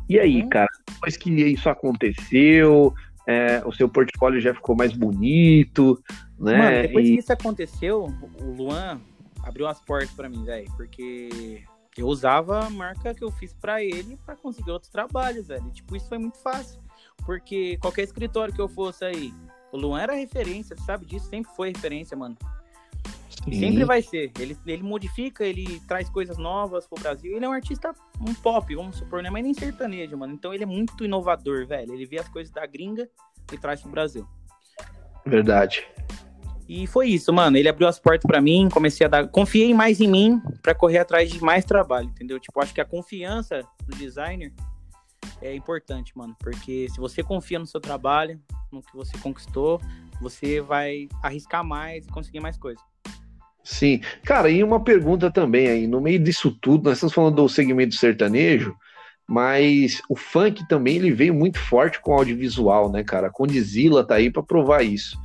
e 0.10 0.20
aí, 0.20 0.44
hum? 0.44 0.50
cara, 0.50 0.70
depois 0.88 1.18
que 1.18 1.32
isso 1.32 1.68
aconteceu, 1.70 2.94
é, 3.26 3.62
o 3.66 3.72
seu 3.72 3.90
portfólio 3.90 4.40
já 4.40 4.54
ficou 4.54 4.76
mais 4.76 4.94
bonito, 4.94 6.02
né? 6.38 6.58
Mano, 6.58 6.82
depois 6.84 7.08
e... 7.08 7.14
que 7.14 7.20
isso 7.20 7.34
aconteceu, 7.34 8.06
o 8.42 8.52
Luan 8.52 9.02
abriu 9.44 9.68
as 9.68 9.82
portas 9.82 10.12
para 10.12 10.30
mim, 10.30 10.46
velho, 10.46 10.72
porque 10.78 11.64
eu 12.02 12.08
usava 12.08 12.66
a 12.66 12.70
marca 12.70 13.14
que 13.14 13.24
eu 13.24 13.32
fiz 13.32 13.54
para 13.54 13.84
ele 13.84 14.18
para 14.26 14.36
conseguir 14.36 14.72
outros 14.72 14.92
trabalhos, 14.92 15.48
velho. 15.48 15.70
Tipo, 15.72 15.96
isso 15.96 16.08
foi 16.08 16.18
muito 16.18 16.38
fácil, 16.38 16.80
porque 17.26 17.78
qualquer 17.78 18.04
escritório 18.04 18.54
que 18.54 18.62
eu 18.62 18.68
fosse 18.68 19.04
aí, 19.04 19.34
o 19.72 19.78
Luan 19.78 20.02
era 20.02 20.14
referência, 20.14 20.76
sabe 20.78 21.06
disso? 21.06 21.30
Sempre 21.30 21.52
foi 21.56 21.70
referência, 21.70 22.16
mano. 22.16 22.38
E 23.46 23.60
sempre 23.60 23.86
vai 23.86 24.02
ser. 24.02 24.32
Ele, 24.40 24.58
ele 24.66 24.84
modifica, 24.84 25.46
ele 25.46 25.80
traz 25.88 26.10
coisas 26.10 26.38
novas 26.38 26.86
pro 26.86 27.02
Brasil. 27.02 27.36
Ele 27.36 27.46
é 27.46 27.50
um 27.50 27.54
artista, 27.54 27.94
um 28.20 28.34
pop, 28.34 28.76
vamos 28.76 28.98
supor, 28.98 29.22
né? 29.24 29.30
Mas 29.30 29.44
nem 29.44 29.54
sertanejo, 29.54 30.18
mano. 30.18 30.34
Então 30.34 30.54
ele 30.54 30.64
é 30.64 30.66
muito 30.66 31.04
inovador, 31.06 31.66
velho. 31.66 31.94
Ele 31.94 32.06
vê 32.06 32.20
as 32.20 32.28
coisas 32.28 32.52
da 32.52 32.66
gringa 32.66 33.10
e 33.52 33.58
traz 33.58 33.82
pro 33.82 33.92
Brasil. 33.92 34.28
Verdade. 35.26 35.88
E 36.68 36.86
foi 36.86 37.10
isso, 37.10 37.32
mano. 37.32 37.58
Ele 37.58 37.70
abriu 37.70 37.88
as 37.88 38.00
portas 38.00 38.28
para 38.28 38.42
mim, 38.42 38.68
comecei 38.70 39.06
a 39.06 39.10
dar. 39.10 39.28
Confiei 39.28 39.74
mais 39.74 40.02
em 40.02 40.08
mim 40.08 40.42
para 40.62 40.76
correr 40.76 41.00
atrás 41.00 41.32
de 41.32 41.42
mais 41.42 41.64
trabalho, 41.64 42.10
entendeu? 42.10 42.40
Tipo, 42.40 42.62
acho 42.62 42.74
que 42.74 42.82
a 42.82 42.86
confiança 42.86 43.62
do 43.86 43.96
designer 43.96 44.52
é 45.42 45.56
importante, 45.56 46.18
mano. 46.18 46.36
Porque 46.40 46.88
se 46.90 47.00
você 47.00 47.24
confia 47.24 47.58
no 47.58 47.66
seu 47.66 47.80
trabalho, 47.80 48.40
no 48.72 48.82
que 48.82 48.96
você 48.96 49.18
conquistou, 49.18 49.80
você 50.22 50.60
vai 50.60 51.08
arriscar 51.24 51.64
mais 51.64 52.06
e 52.06 52.10
conseguir 52.10 52.40
mais 52.42 52.58
coisas. 52.58 52.84
Sim. 53.64 54.02
Cara, 54.24 54.50
e 54.50 54.64
uma 54.64 54.82
pergunta 54.82 55.30
também 55.30 55.68
aí, 55.68 55.88
no 55.88 56.02
meio 56.02 56.20
disso 56.20 56.52
tudo, 56.62 56.86
nós 56.86 56.98
estamos 56.98 57.14
falando 57.14 57.36
do 57.36 57.50
segmento 57.50 57.96
sertanejo, 57.96 58.76
mas 59.28 60.02
o 60.10 60.16
funk 60.16 60.66
também 60.68 60.96
ele 60.96 61.12
veio 61.12 61.34
muito 61.34 61.60
forte 61.60 62.00
com 62.02 62.14
audiovisual, 62.14 62.90
né, 62.90 63.04
cara? 63.04 63.28
A 63.28 63.32
Condizila 63.32 64.06
tá 64.06 64.16
aí 64.16 64.32
para 64.32 64.42
provar 64.42 64.84
isso. 64.84 65.18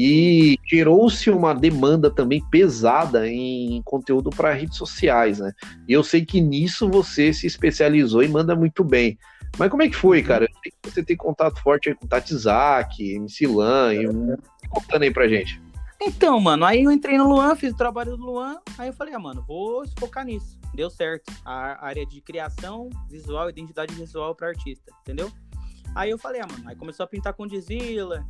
E 0.00 0.56
gerou-se 0.64 1.28
uma 1.28 1.52
demanda 1.52 2.08
também 2.08 2.40
pesada 2.52 3.26
em 3.26 3.82
conteúdo 3.82 4.30
para 4.30 4.52
redes 4.52 4.78
sociais, 4.78 5.40
né? 5.40 5.52
E 5.88 5.92
eu 5.92 6.04
sei 6.04 6.24
que 6.24 6.40
nisso 6.40 6.88
você 6.88 7.32
se 7.32 7.48
especializou 7.48 8.22
e 8.22 8.28
manda 8.28 8.54
muito 8.54 8.84
bem. 8.84 9.18
Mas 9.58 9.68
como 9.68 9.82
é 9.82 9.88
que 9.88 9.96
foi, 9.96 10.22
cara? 10.22 10.44
Eu 10.44 10.54
sei 10.62 10.70
que 10.70 10.88
você 10.88 11.02
tem 11.02 11.16
contato 11.16 11.60
forte 11.60 11.88
aí 11.88 11.96
com 11.96 12.06
Tati 12.06 12.32
Zaki, 12.32 13.14
MC 13.14 13.48
Lan, 13.48 13.92
e... 13.92 14.06
contando 14.68 15.02
aí 15.02 15.10
pra 15.10 15.26
gente. 15.26 15.60
Então, 16.00 16.38
mano, 16.38 16.64
aí 16.64 16.84
eu 16.84 16.92
entrei 16.92 17.18
no 17.18 17.28
Luan, 17.28 17.56
fiz 17.56 17.72
o 17.72 17.76
trabalho 17.76 18.16
do 18.16 18.24
Luan, 18.24 18.58
aí 18.78 18.90
eu 18.90 18.92
falei, 18.92 19.14
ah, 19.14 19.18
mano, 19.18 19.44
vou 19.48 19.82
focar 19.98 20.24
nisso. 20.24 20.56
Deu 20.72 20.88
certo. 20.88 21.32
A 21.44 21.84
área 21.84 22.06
de 22.06 22.20
criação 22.20 22.88
visual, 23.10 23.50
identidade 23.50 23.92
visual 23.96 24.32
para 24.32 24.46
artista, 24.46 24.92
entendeu? 25.00 25.28
Aí 25.92 26.10
eu 26.10 26.18
falei, 26.18 26.40
ah, 26.40 26.46
mano, 26.48 26.68
aí 26.68 26.76
começou 26.76 27.02
a 27.02 27.08
pintar 27.08 27.32
com 27.32 27.48
Dizila. 27.48 28.24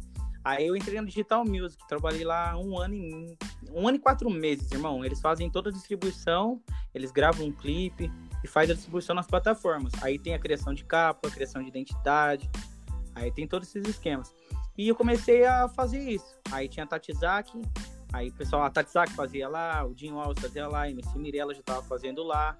Aí 0.48 0.66
eu 0.66 0.74
entrei 0.74 0.98
no 0.98 1.06
Digital 1.06 1.44
Music, 1.44 1.86
trabalhei 1.86 2.24
lá 2.24 2.56
um 2.56 2.78
ano 2.78 2.94
e 2.94 3.36
um 3.70 3.86
ano 3.86 3.98
e 3.98 4.00
quatro 4.00 4.30
meses, 4.30 4.72
irmão. 4.72 5.04
Eles 5.04 5.20
fazem 5.20 5.50
toda 5.50 5.68
a 5.68 5.72
distribuição, 5.72 6.58
eles 6.94 7.10
gravam 7.12 7.48
um 7.48 7.52
clipe 7.52 8.10
e 8.42 8.48
faz 8.48 8.70
a 8.70 8.72
distribuição 8.72 9.14
nas 9.14 9.26
plataformas. 9.26 9.92
Aí 10.00 10.18
tem 10.18 10.32
a 10.32 10.38
criação 10.38 10.72
de 10.72 10.86
capa, 10.86 11.28
a 11.28 11.30
criação 11.30 11.62
de 11.62 11.68
identidade, 11.68 12.50
aí 13.14 13.30
tem 13.30 13.46
todos 13.46 13.68
esses 13.68 13.86
esquemas. 13.86 14.32
E 14.78 14.88
eu 14.88 14.94
comecei 14.94 15.44
a 15.44 15.68
fazer 15.68 16.00
isso. 16.00 16.38
Aí 16.50 16.66
tinha 16.66 16.84
a 16.84 16.88
Tatizaki, 16.88 17.60
aí 18.10 18.30
o 18.30 18.32
pessoal, 18.32 18.62
a 18.62 18.70
Tatizaki 18.70 19.12
fazia 19.12 19.50
lá, 19.50 19.84
o 19.84 19.94
Dinho 19.94 20.18
Alves 20.18 20.42
fazia 20.42 20.66
lá, 20.66 20.84
a 20.84 20.90
MC 20.90 21.18
Mirella 21.18 21.54
já 21.54 21.62
tava 21.62 21.82
fazendo 21.82 22.22
lá, 22.22 22.56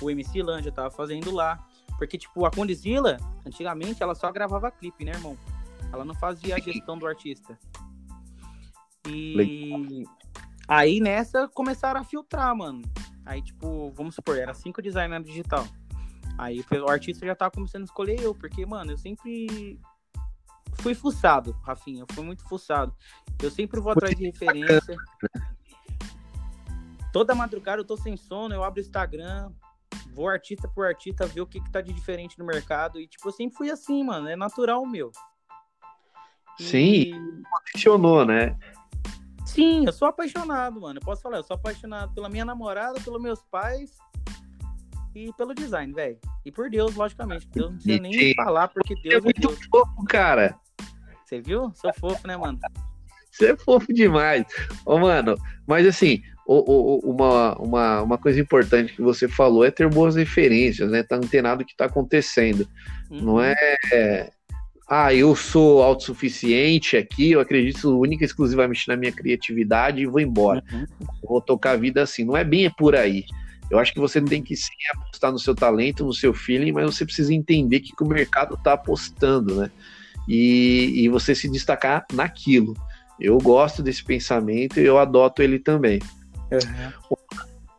o 0.00 0.08
MC 0.08 0.44
Lan 0.44 0.62
já 0.62 0.70
tava 0.70 0.92
fazendo 0.92 1.32
lá. 1.32 1.58
Porque, 1.98 2.16
tipo, 2.16 2.46
a 2.46 2.52
Condizila, 2.52 3.16
antigamente, 3.44 4.00
ela 4.00 4.14
só 4.14 4.30
gravava 4.30 4.70
clipe, 4.70 5.04
né, 5.04 5.10
irmão? 5.10 5.36
Ela 5.92 6.04
não 6.04 6.14
fazia 6.14 6.56
a 6.56 6.58
gestão 6.58 6.98
do 6.98 7.06
artista. 7.06 7.58
E 9.06 10.04
aí 10.66 11.00
nessa 11.00 11.48
começaram 11.48 12.00
a 12.00 12.04
filtrar, 12.04 12.56
mano. 12.56 12.82
Aí, 13.24 13.42
tipo, 13.42 13.90
vamos 13.90 14.14
supor, 14.14 14.36
era 14.36 14.54
cinco 14.54 14.82
designers 14.82 15.24
digital. 15.24 15.66
Aí 16.38 16.64
o 16.72 16.88
artista 16.88 17.26
já 17.26 17.34
tava 17.34 17.50
começando 17.50 17.82
a 17.82 17.84
escolher 17.84 18.20
eu, 18.20 18.34
porque, 18.34 18.64
mano, 18.64 18.92
eu 18.92 18.98
sempre 18.98 19.78
fui 20.80 20.94
fuçado, 20.94 21.52
Rafinha. 21.62 22.02
Eu 22.02 22.06
fui 22.14 22.24
muito 22.24 22.42
fuçado. 22.48 22.94
Eu 23.40 23.50
sempre 23.50 23.80
vou 23.80 23.92
atrás 23.92 24.16
de 24.16 24.24
referência. 24.24 24.96
Toda 27.12 27.34
madrugada 27.34 27.80
eu 27.80 27.84
tô 27.84 27.96
sem 27.96 28.16
sono, 28.16 28.54
eu 28.54 28.64
abro 28.64 28.80
o 28.80 28.84
Instagram, 28.84 29.52
vou 30.14 30.28
artista 30.28 30.66
por 30.66 30.86
artista, 30.86 31.26
ver 31.26 31.42
o 31.42 31.46
que, 31.46 31.60
que 31.60 31.70
tá 31.70 31.80
de 31.80 31.92
diferente 31.92 32.38
no 32.38 32.46
mercado. 32.46 32.98
E, 32.98 33.06
tipo, 33.06 33.28
eu 33.28 33.32
sempre 33.32 33.56
fui 33.56 33.70
assim, 33.70 34.02
mano. 34.02 34.28
É 34.28 34.34
natural 34.34 34.84
meu. 34.86 35.12
Sim, 36.58 37.42
funcionou, 37.72 38.24
né? 38.24 38.56
Sim, 39.44 39.84
eu 39.84 39.92
sou 39.92 40.08
apaixonado, 40.08 40.80
mano. 40.80 40.98
Eu 40.98 41.04
posso 41.04 41.22
falar, 41.22 41.38
eu 41.38 41.44
sou 41.44 41.54
apaixonado 41.56 42.14
pela 42.14 42.28
minha 42.28 42.44
namorada, 42.44 42.98
pelos 43.00 43.20
meus 43.20 43.42
pais 43.50 43.98
e 45.14 45.32
pelo 45.34 45.54
design, 45.54 45.92
velho. 45.92 46.18
E 46.44 46.50
por 46.50 46.70
Deus, 46.70 46.94
logicamente. 46.94 47.46
Deus 47.52 47.70
não 47.70 47.76
precisa 47.76 48.00
nem 48.00 48.34
falar, 48.34 48.68
porque 48.68 48.94
Deus 49.02 49.14
é, 49.14 49.18
é 49.18 49.20
muito 49.20 49.48
Deus. 49.48 49.58
fofo, 49.70 50.04
cara. 50.08 50.58
Você 51.24 51.40
viu? 51.40 51.70
Sou 51.74 51.92
fofo, 51.94 52.26
né, 52.26 52.36
mano? 52.36 52.58
Você 53.30 53.52
é 53.52 53.56
fofo 53.56 53.92
demais. 53.92 54.44
Ô, 54.84 54.98
mano, 54.98 55.36
mas 55.66 55.86
assim, 55.86 56.22
o, 56.46 56.98
o, 57.06 57.12
uma, 57.12 57.54
uma, 57.58 58.02
uma 58.02 58.18
coisa 58.18 58.40
importante 58.40 58.94
que 58.94 59.02
você 59.02 59.28
falou 59.28 59.64
é 59.64 59.70
ter 59.70 59.88
boas 59.88 60.16
referências, 60.16 60.90
né? 60.90 61.02
Tá 61.02 61.16
antenado 61.16 61.62
o 61.62 61.66
que 61.66 61.76
tá 61.76 61.86
acontecendo. 61.86 62.68
Uhum. 63.10 63.20
Não 63.20 63.40
é. 63.40 64.30
Ah, 64.94 65.14
eu 65.14 65.34
sou 65.34 65.82
autossuficiente 65.82 66.98
aqui, 66.98 67.30
eu 67.30 67.40
acredito 67.40 67.98
única 67.98 68.24
e 68.24 68.26
exclusivamente 68.26 68.86
na 68.86 68.94
minha 68.94 69.10
criatividade 69.10 70.02
e 70.02 70.06
vou 70.06 70.20
embora. 70.20 70.62
Uhum. 70.70 70.84
Vou 71.26 71.40
tocar 71.40 71.70
a 71.70 71.76
vida 71.76 72.02
assim. 72.02 72.26
Não 72.26 72.36
é 72.36 72.44
bem 72.44 72.70
por 72.76 72.94
aí. 72.94 73.24
Eu 73.70 73.78
acho 73.78 73.90
que 73.90 73.98
você 73.98 74.20
tem 74.20 74.42
que 74.42 74.54
sim 74.54 74.74
apostar 74.94 75.32
no 75.32 75.38
seu 75.38 75.54
talento, 75.54 76.04
no 76.04 76.12
seu 76.12 76.34
feeling, 76.34 76.72
mas 76.72 76.84
você 76.84 77.06
precisa 77.06 77.32
entender 77.32 77.80
que, 77.80 77.96
que 77.96 78.04
o 78.04 78.06
mercado 78.06 78.52
está 78.54 78.74
apostando, 78.74 79.54
né? 79.54 79.70
E, 80.28 80.92
e 81.02 81.08
você 81.08 81.34
se 81.34 81.50
destacar 81.50 82.04
naquilo. 82.12 82.74
Eu 83.18 83.38
gosto 83.38 83.82
desse 83.82 84.04
pensamento 84.04 84.78
e 84.78 84.84
eu 84.84 84.98
adoto 84.98 85.40
ele 85.40 85.58
também. 85.58 86.00
Uhum. 86.50 87.16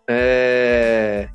É, 0.07 1.29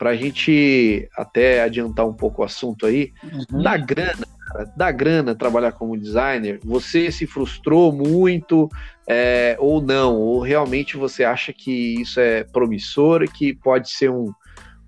Para 0.00 0.10
a 0.10 0.16
gente 0.16 1.08
até 1.16 1.62
adiantar 1.62 2.08
um 2.08 2.12
pouco 2.12 2.42
o 2.42 2.44
assunto 2.44 2.86
aí, 2.86 3.12
uhum. 3.22 3.62
da 3.62 3.76
grana, 3.76 4.26
cara, 4.52 4.72
da 4.76 4.90
grana 4.90 5.34
trabalhar 5.34 5.72
como 5.72 5.98
designer, 5.98 6.60
você 6.62 7.10
se 7.10 7.26
frustrou 7.26 7.92
muito 7.92 8.68
é, 9.08 9.56
ou 9.58 9.80
não? 9.80 10.16
Ou 10.16 10.40
realmente 10.40 10.96
você 10.96 11.24
acha 11.24 11.52
que 11.52 12.00
isso 12.00 12.20
é 12.20 12.44
promissor, 12.44 13.24
que 13.30 13.54
pode 13.54 13.90
ser 13.90 14.10
um, 14.10 14.32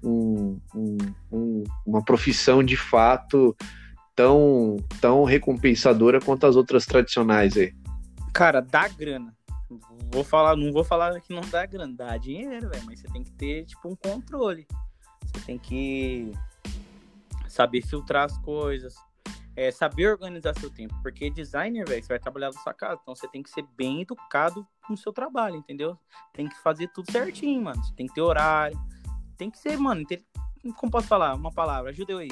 um, 0.02 0.58
um, 1.32 1.64
uma 1.86 2.04
profissão 2.04 2.62
de 2.62 2.76
fato 2.76 3.56
tão, 4.14 4.76
tão 5.00 5.24
recompensadora 5.24 6.20
quanto 6.20 6.46
as 6.46 6.56
outras 6.56 6.84
tradicionais 6.86 7.56
aí? 7.56 7.72
Cara, 8.32 8.60
dá 8.60 8.88
grana. 8.88 9.34
Vou 10.12 10.22
falar, 10.22 10.54
não 10.56 10.72
vou 10.72 10.84
falar 10.84 11.18
que 11.20 11.34
não 11.34 11.42
dá 11.42 11.66
grana, 11.66 11.92
dá 11.96 12.16
dinheiro, 12.16 12.70
mas 12.84 13.00
você 13.00 13.08
tem 13.08 13.24
que 13.24 13.32
ter 13.32 13.64
tipo 13.64 13.88
um 13.88 13.96
controle. 13.96 14.66
Você 15.24 15.46
tem 15.46 15.58
que 15.58 16.32
saber 17.48 17.82
filtrar 17.82 18.24
as 18.24 18.36
coisas, 18.38 18.94
é, 19.56 19.70
saber 19.70 20.08
organizar 20.08 20.54
seu 20.58 20.70
tempo. 20.70 20.94
Porque 21.02 21.30
designer, 21.30 21.86
velho, 21.86 22.02
você 22.02 22.08
vai 22.08 22.18
trabalhar 22.18 22.46
na 22.46 22.60
sua 22.60 22.74
casa. 22.74 22.98
Então 23.02 23.14
você 23.14 23.28
tem 23.28 23.42
que 23.42 23.50
ser 23.50 23.64
bem 23.76 24.02
educado 24.02 24.66
no 24.88 24.96
seu 24.96 25.12
trabalho, 25.12 25.56
entendeu? 25.56 25.98
Tem 26.32 26.48
que 26.48 26.58
fazer 26.62 26.88
tudo 26.88 27.10
certinho, 27.10 27.62
mano. 27.62 27.82
Você 27.82 27.94
tem 27.94 28.06
que 28.06 28.14
ter 28.14 28.20
horário. 28.20 28.78
Tem 29.36 29.50
que 29.50 29.58
ser, 29.58 29.76
mano. 29.78 30.04
Como 30.76 30.92
posso 30.92 31.06
falar? 31.06 31.34
Uma 31.34 31.52
palavra, 31.52 31.90
ajuda 31.90 32.12
eu 32.12 32.18
aí. 32.18 32.30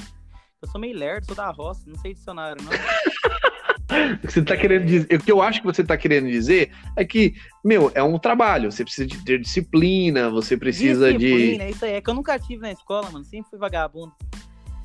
Eu 0.61 0.69
sou 0.69 0.81
meio 0.81 0.97
lerdo, 0.97 1.27
sou 1.27 1.35
da 1.35 1.51
roça, 1.51 1.83
não 1.87 1.99
sei 1.99 2.15
dicionário, 2.15 2.63
não. 2.63 2.71
o 4.15 4.19
que 4.19 4.33
você 4.33 4.43
tá 4.43 4.57
querendo 4.57 4.87
dizer, 4.87 5.17
o 5.17 5.19
que 5.19 5.33
eu 5.33 5.43
acho 5.43 5.61
que 5.61 5.67
você 5.67 5.83
tá 5.83 5.97
querendo 5.97 6.29
dizer 6.29 6.73
é 6.97 7.05
que, 7.05 7.35
meu, 7.65 7.91
é 7.95 8.03
um 8.03 8.17
trabalho, 8.17 8.71
você 8.71 8.85
precisa 8.85 9.07
de 9.07 9.23
ter 9.25 9.41
disciplina, 9.41 10.31
você 10.31 10.57
precisa 10.57 11.13
disciplina, 11.13 11.19
de. 11.19 11.43
Disciplina, 11.43 11.71
isso 11.71 11.85
aí, 11.85 11.93
é 11.95 12.01
que 12.01 12.09
eu 12.09 12.15
nunca 12.15 12.39
tive 12.39 12.63
na 12.63 12.71
escola, 12.71 13.11
mano, 13.11 13.25
sempre 13.25 13.51
fui 13.51 13.59
vagabundo. 13.59 14.13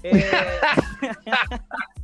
É... 0.04 0.10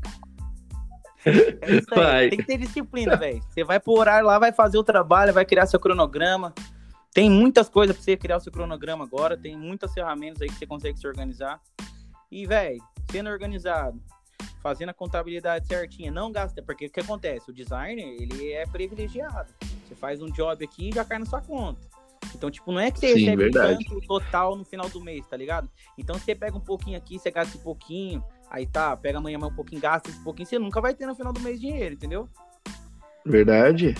é 1.25 1.75
isso 1.75 1.93
aí, 1.99 2.29
tem 2.29 2.39
que 2.39 2.45
ter 2.45 2.57
disciplina, 2.57 3.15
velho. 3.15 3.41
Você 3.49 3.63
vai 3.63 3.79
pro 3.79 3.93
horário 3.93 4.27
lá, 4.27 4.37
vai 4.39 4.51
fazer 4.51 4.77
o 4.77 4.83
trabalho, 4.83 5.33
vai 5.33 5.45
criar 5.45 5.65
seu 5.65 5.79
cronograma. 5.79 6.53
Tem 7.13 7.29
muitas 7.29 7.69
coisas 7.69 7.95
pra 7.95 8.03
você 8.03 8.17
criar 8.17 8.37
o 8.37 8.39
seu 8.39 8.51
cronograma 8.51 9.03
agora, 9.03 9.37
tem 9.37 9.55
muitas 9.55 9.93
ferramentas 9.93 10.41
aí 10.41 10.47
que 10.47 10.55
você 10.55 10.65
consegue 10.65 10.97
se 10.97 11.07
organizar. 11.07 11.61
E, 12.31 12.47
velho, 12.47 12.81
sendo 13.11 13.29
organizado, 13.29 14.01
fazendo 14.61 14.89
a 14.89 14.93
contabilidade 14.93 15.67
certinha, 15.67 16.11
não 16.11 16.31
gasta, 16.31 16.63
porque 16.63 16.87
o 16.87 16.89
que 16.89 16.99
acontece? 16.99 17.51
O 17.51 17.53
designer, 17.53 18.03
ele 18.19 18.51
é 18.51 18.65
privilegiado. 18.65 19.53
Você 19.85 19.93
faz 19.93 20.21
um 20.21 20.31
job 20.31 20.65
aqui 20.65 20.89
e 20.89 20.95
já 20.95 21.05
cai 21.05 21.19
na 21.19 21.25
sua 21.25 21.41
conta. 21.41 21.79
Então, 22.33 22.49
tipo, 22.49 22.71
não 22.71 22.79
é 22.79 22.89
que 22.89 22.99
você 22.99 23.13
Sim, 23.13 23.19
recebe 23.19 23.43
verdade. 23.43 23.85
tanto 23.85 24.07
total 24.07 24.55
no 24.55 24.65
final 24.65 24.89
do 24.89 24.99
mês, 24.99 25.25
tá 25.27 25.37
ligado? 25.37 25.69
Então, 25.97 26.17
você 26.17 26.33
pega 26.33 26.57
um 26.57 26.61
pouquinho 26.61 26.97
aqui, 26.97 27.19
você 27.19 27.29
gasta 27.29 27.57
um 27.57 27.61
pouquinho, 27.61 28.23
aí 28.53 28.67
tá, 28.67 28.95
pega 28.95 29.17
amanhã 29.17 29.39
mais 29.39 29.51
um 29.51 29.55
pouquinho, 29.55 29.81
gasta 29.81 30.11
esse 30.11 30.23
pouquinho, 30.23 30.47
você 30.47 30.59
nunca 30.59 30.79
vai 30.79 30.93
ter 30.93 31.07
no 31.07 31.15
final 31.15 31.33
do 31.33 31.39
mês 31.39 31.59
dinheiro, 31.59 31.95
entendeu? 31.95 32.29
Verdade. 33.25 33.95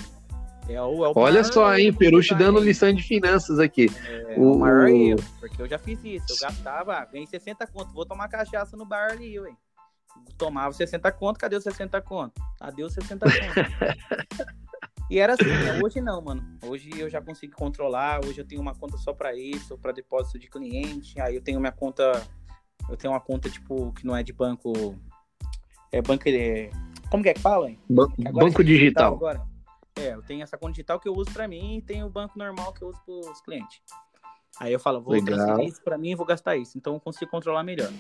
É 0.70 0.80
o, 0.80 1.04
é 1.04 1.10
o 1.10 1.14
Olha 1.16 1.44
só, 1.44 1.76
hein, 1.76 1.92
Peruche 1.92 2.36
dando 2.36 2.60
lição 2.60 2.94
de 2.94 3.02
finanças 3.02 3.60
aqui. 3.60 3.88
É, 4.08 4.36
o, 4.38 4.54
o 4.54 4.60
maior 4.60 4.88
erro, 4.88 5.20
porque 5.40 5.60
eu 5.60 5.68
já 5.68 5.80
fiz 5.80 6.02
isso. 6.06 6.26
Eu 6.30 6.38
gastava, 6.40 7.04
vem 7.12 7.26
60 7.26 7.66
conto, 7.68 7.92
vou 7.94 8.06
tomar 8.06 8.30
cachaça 8.30 8.78
no 8.78 8.86
bar 8.86 9.12
ali, 9.12 9.40
ué. 9.40 9.52
Tomava 10.38 10.72
60 10.72 11.12
conto, 11.14 11.40
cadê 11.40 11.56
os 11.56 11.64
60 11.64 12.00
conto? 12.02 12.40
Adeus 12.62 12.94
60 12.94 13.26
conto. 13.26 13.36
e 15.10 15.18
era 15.18 15.34
assim, 15.34 15.46
né? 15.46 15.82
hoje 15.84 16.00
não, 16.00 16.22
mano. 16.22 16.44
Hoje 16.64 16.92
eu 16.96 17.10
já 17.10 17.20
consigo 17.20 17.56
controlar, 17.56 18.24
hoje 18.24 18.40
eu 18.40 18.46
tenho 18.46 18.62
uma 18.62 18.76
conta 18.76 18.96
só 18.98 19.14
para 19.14 19.36
isso, 19.36 19.78
para 19.80 19.92
depósito 19.92 20.38
de 20.38 20.48
cliente, 20.48 21.20
aí 21.20 21.36
eu 21.36 21.42
tenho 21.42 21.60
minha 21.60 21.72
conta, 21.72 22.22
eu 22.90 22.98
tenho 22.98 23.14
uma 23.14 23.20
conta, 23.20 23.50
tipo, 23.50 23.92
que 23.94 24.06
não 24.06 24.16
é 24.16 24.24
de 24.24 24.34
banco, 24.34 24.74
é 25.92 26.02
banco, 26.02 26.28
é, 26.28 26.70
como 27.10 27.24
que 27.24 27.30
é 27.30 27.34
que 27.34 27.40
fala, 27.40 27.70
hein? 27.70 27.80
Ban 27.90 28.08
banco 28.34 28.64
digital. 28.64 29.14
Agora. 29.14 29.42
É, 29.96 30.16
eu 30.16 30.24
tenho 30.24 30.42
essa 30.42 30.58
conta 30.58 30.74
digital 30.74 31.00
que 31.00 31.08
eu 31.08 31.14
uso 31.14 31.32
para 31.32 31.48
mim 31.48 31.78
e 31.78 31.82
tenho 31.82 32.08
o 32.08 32.10
banco 32.10 32.38
normal 32.38 32.74
que 32.74 32.82
eu 32.82 32.90
uso 32.90 33.00
para 33.06 33.32
os 33.32 33.42
clientes. 33.42 33.82
Aí 34.60 34.74
eu 34.74 34.80
falo, 34.80 35.02
vou 35.02 35.14
Legal. 35.14 35.36
transferir 35.36 35.68
isso 35.68 35.84
para 35.84 35.98
mim 35.98 36.12
e 36.12 36.16
vou 36.16 36.26
gastar 36.26 36.56
isso. 36.58 36.78
Então 36.78 36.94
eu 36.94 37.00
consigo 37.00 37.30
controlar 37.30 37.64
melhor. 37.64 37.92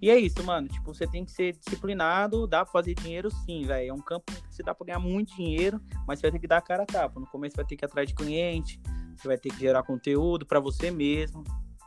E 0.00 0.08
é 0.08 0.18
isso, 0.18 0.42
mano. 0.42 0.66
Tipo, 0.68 0.94
você 0.94 1.06
tem 1.06 1.24
que 1.24 1.32
ser 1.32 1.52
disciplinado, 1.52 2.46
dá 2.46 2.64
pra 2.64 2.72
fazer 2.72 2.94
dinheiro 2.94 3.30
sim, 3.30 3.66
velho. 3.66 3.90
É 3.90 3.92
um 3.92 4.00
campo 4.00 4.32
que 4.32 4.54
você 4.54 4.62
dá 4.62 4.74
pra 4.74 4.86
ganhar 4.86 4.98
muito 4.98 5.36
dinheiro, 5.36 5.80
mas 6.06 6.18
você 6.18 6.22
vai 6.22 6.32
ter 6.32 6.38
que 6.38 6.46
dar 6.46 6.58
a 6.58 6.62
cara 6.62 6.84
a 6.84 6.86
tapa. 6.86 7.20
No 7.20 7.26
começo 7.26 7.54
você 7.54 7.62
vai 7.62 7.66
ter 7.66 7.76
que 7.76 7.84
ir 7.84 7.86
atrás 7.86 8.08
de 8.08 8.14
cliente, 8.14 8.80
você 9.14 9.28
vai 9.28 9.36
ter 9.36 9.50
que 9.50 9.60
gerar 9.60 9.82
conteúdo 9.82 10.46
para 10.46 10.58
você 10.58 10.90
mesmo. 10.90 11.44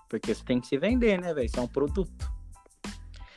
Porque 0.09 0.33
você 0.33 0.43
tem 0.43 0.59
que 0.59 0.67
se 0.67 0.77
vender, 0.77 1.19
né, 1.19 1.33
velho? 1.33 1.45
Isso 1.45 1.59
é 1.59 1.61
um 1.61 1.67
produto. 1.67 2.07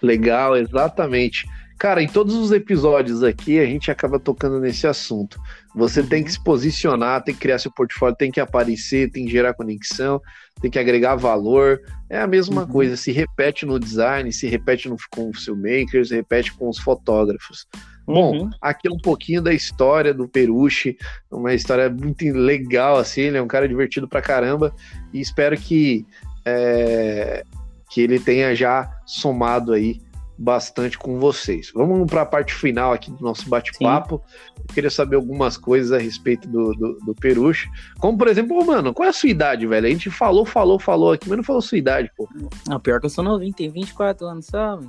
Legal, 0.02 0.56
exatamente. 0.56 1.46
Cara, 1.78 2.02
em 2.02 2.08
todos 2.08 2.34
os 2.34 2.52
episódios 2.52 3.22
aqui 3.22 3.58
a 3.58 3.66
gente 3.66 3.90
acaba 3.90 4.18
tocando 4.18 4.58
nesse 4.58 4.86
assunto. 4.86 5.38
Você 5.74 6.00
uhum. 6.00 6.06
tem 6.06 6.24
que 6.24 6.32
se 6.32 6.42
posicionar, 6.42 7.22
tem 7.22 7.34
que 7.34 7.40
criar 7.40 7.58
seu 7.58 7.70
portfólio, 7.70 8.16
tem 8.16 8.30
que 8.30 8.40
aparecer, 8.40 9.10
tem 9.10 9.26
que 9.26 9.30
gerar 9.30 9.52
conexão, 9.52 10.20
tem 10.60 10.70
que 10.70 10.78
agregar 10.78 11.16
valor. 11.16 11.82
É 12.08 12.18
a 12.18 12.26
mesma 12.26 12.62
uhum. 12.62 12.68
coisa, 12.68 12.96
se 12.96 13.12
repete 13.12 13.66
no 13.66 13.78
design, 13.78 14.32
se 14.32 14.46
repete 14.46 14.88
no, 14.88 14.96
com 15.10 15.28
os 15.28 15.44
filmmakers, 15.44 16.08
se 16.08 16.14
repete 16.14 16.52
com 16.54 16.68
os 16.68 16.78
fotógrafos. 16.78 17.66
Bom, 18.06 18.38
uhum. 18.38 18.50
aqui 18.62 18.88
é 18.88 18.90
um 18.90 18.98
pouquinho 18.98 19.42
da 19.42 19.52
história 19.52 20.14
do 20.14 20.28
Peruche, 20.28 20.96
uma 21.30 21.52
história 21.52 21.90
muito 21.90 22.24
legal, 22.32 22.96
assim, 22.96 23.22
ele 23.22 23.36
é 23.36 23.42
um 23.42 23.48
cara 23.48 23.68
divertido 23.68 24.08
pra 24.08 24.22
caramba, 24.22 24.72
e 25.12 25.20
espero 25.20 25.56
que, 25.58 26.06
é, 26.46 27.42
que 27.90 28.00
ele 28.00 28.20
tenha 28.20 28.54
já 28.54 28.88
somado 29.04 29.72
aí 29.72 30.00
bastante 30.38 30.98
com 30.98 31.18
vocês. 31.18 31.72
Vamos 31.74 32.08
para 32.10 32.22
a 32.22 32.26
parte 32.26 32.52
final 32.52 32.92
aqui 32.92 33.10
do 33.10 33.22
nosso 33.22 33.48
bate-papo. 33.48 34.22
Eu 34.56 34.74
queria 34.74 34.90
saber 34.90 35.16
algumas 35.16 35.56
coisas 35.56 35.92
a 35.92 35.98
respeito 35.98 36.46
do, 36.48 36.74
do, 36.74 36.98
do 37.06 37.14
Peruche. 37.14 37.68
Como, 37.98 38.18
por 38.18 38.28
exemplo, 38.28 38.64
mano, 38.64 38.92
qual 38.92 39.06
é 39.06 39.10
a 39.10 39.14
sua 39.14 39.30
idade, 39.30 39.66
velho? 39.66 39.86
A 39.86 39.90
gente 39.90 40.10
falou, 40.10 40.44
falou, 40.44 40.78
falou 40.78 41.12
aqui, 41.12 41.28
mas 41.28 41.38
não 41.38 41.44
falou 41.44 41.62
sua 41.62 41.78
idade, 41.78 42.10
pô. 42.16 42.28
Não, 42.68 42.78
pior 42.78 43.00
que 43.00 43.06
eu 43.06 43.10
sou 43.10 43.24
novinho, 43.24 43.54
tem 43.54 43.70
24 43.70 44.26
anos, 44.26 44.46
sabe? 44.46 44.86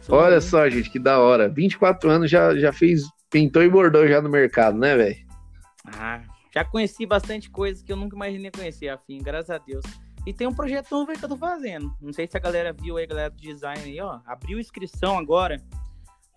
Sou 0.00 0.16
Olha 0.16 0.36
novinho. 0.36 0.50
só, 0.50 0.68
gente, 0.68 0.90
que 0.90 0.98
da 0.98 1.18
hora. 1.18 1.48
24 1.48 2.10
anos 2.10 2.30
já, 2.30 2.56
já 2.56 2.72
fez, 2.72 3.02
pintou 3.30 3.62
e 3.62 3.68
bordou 3.68 4.08
já 4.08 4.22
no 4.22 4.30
mercado, 4.30 4.78
né, 4.78 4.96
velho? 4.96 5.16
Ah, 5.86 6.22
já 6.52 6.64
conheci 6.64 7.04
bastante 7.04 7.50
coisas 7.50 7.82
que 7.82 7.92
eu 7.92 7.96
nunca 7.96 8.16
imaginei 8.16 8.50
conhecer, 8.50 8.88
afim, 8.88 9.18
graças 9.18 9.50
a 9.50 9.58
Deus. 9.58 9.84
E 10.26 10.32
tem 10.32 10.46
um 10.46 10.54
projeto 10.54 10.90
novo 10.90 11.10
aí 11.10 11.18
que 11.18 11.24
eu 11.24 11.28
tô 11.28 11.36
fazendo. 11.36 11.94
Não 12.00 12.12
sei 12.12 12.26
se 12.26 12.36
a 12.36 12.40
galera 12.40 12.72
viu 12.72 12.96
aí, 12.96 13.04
a 13.04 13.08
galera 13.08 13.30
do 13.30 13.40
design 13.40 13.82
aí, 13.82 14.00
ó. 14.00 14.20
Abriu 14.24 14.58
inscrição 14.58 15.18
agora 15.18 15.60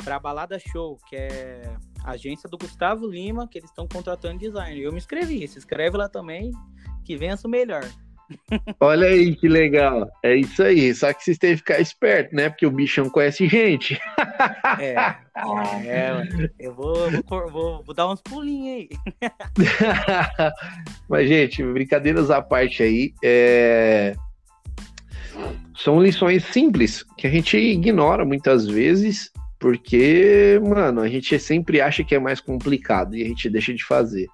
pra 0.03 0.19
Balada 0.19 0.59
Show, 0.59 0.97
que 1.07 1.15
é 1.15 1.75
a 2.03 2.11
agência 2.11 2.49
do 2.49 2.57
Gustavo 2.57 3.07
Lima, 3.07 3.47
que 3.47 3.57
eles 3.57 3.69
estão 3.69 3.87
contratando 3.87 4.39
design. 4.39 4.79
Eu 4.79 4.91
me 4.91 4.97
inscrevi, 4.97 5.47
se 5.47 5.57
inscreve 5.57 5.97
lá 5.97 6.09
também, 6.09 6.51
que 7.03 7.15
vença 7.15 7.47
o 7.47 7.51
melhor. 7.51 7.83
Olha 8.79 9.07
aí 9.07 9.35
que 9.35 9.47
legal. 9.47 10.09
É 10.23 10.35
isso 10.35 10.61
aí. 10.61 10.93
Só 10.93 11.13
que 11.13 11.23
vocês 11.23 11.37
têm 11.37 11.51
que 11.51 11.57
ficar 11.57 11.79
esperto, 11.79 12.35
né? 12.35 12.49
Porque 12.49 12.65
o 12.65 12.71
bichão 12.71 13.09
conhece 13.09 13.47
gente. 13.47 13.99
É, 14.79 15.15
é 15.85 16.27
eu 16.59 16.73
vou, 16.73 16.95
vou, 17.27 17.51
vou, 17.51 17.83
vou, 17.83 17.95
dar 17.95 18.09
uns 18.09 18.21
pulinhos 18.21 18.67
aí. 18.77 18.89
Mas, 21.09 21.27
gente, 21.27 21.63
brincadeiras 21.63 22.29
à 22.29 22.41
parte 22.41 22.83
aí. 22.83 23.13
É... 23.23 24.15
São 25.75 26.01
lições 26.01 26.43
simples 26.45 27.03
que 27.17 27.27
a 27.27 27.29
gente 27.29 27.55
ignora 27.55 28.25
muitas 28.25 28.65
vezes, 28.65 29.31
porque, 29.59 30.59
mano, 30.63 31.01
a 31.01 31.07
gente 31.07 31.37
sempre 31.39 31.79
acha 31.79 32.03
que 32.03 32.15
é 32.15 32.19
mais 32.19 32.41
complicado 32.41 33.15
e 33.15 33.23
a 33.23 33.27
gente 33.27 33.49
deixa 33.49 33.73
de 33.73 33.83
fazer. 33.83 34.27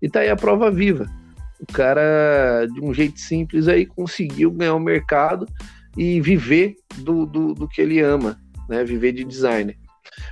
E 0.00 0.08
tá 0.08 0.20
aí 0.20 0.30
a 0.30 0.36
prova 0.36 0.70
viva 0.70 1.10
o 1.60 1.72
cara, 1.72 2.66
de 2.66 2.80
um 2.80 2.92
jeito 2.92 3.20
simples, 3.20 3.68
aí 3.68 3.86
conseguiu 3.86 4.50
ganhar 4.50 4.74
o 4.74 4.80
mercado 4.80 5.46
e 5.96 6.20
viver 6.20 6.76
do, 6.96 7.24
do, 7.26 7.54
do 7.54 7.68
que 7.68 7.80
ele 7.80 8.00
ama, 8.00 8.38
né? 8.68 8.84
Viver 8.84 9.12
de 9.12 9.24
designer. 9.24 9.76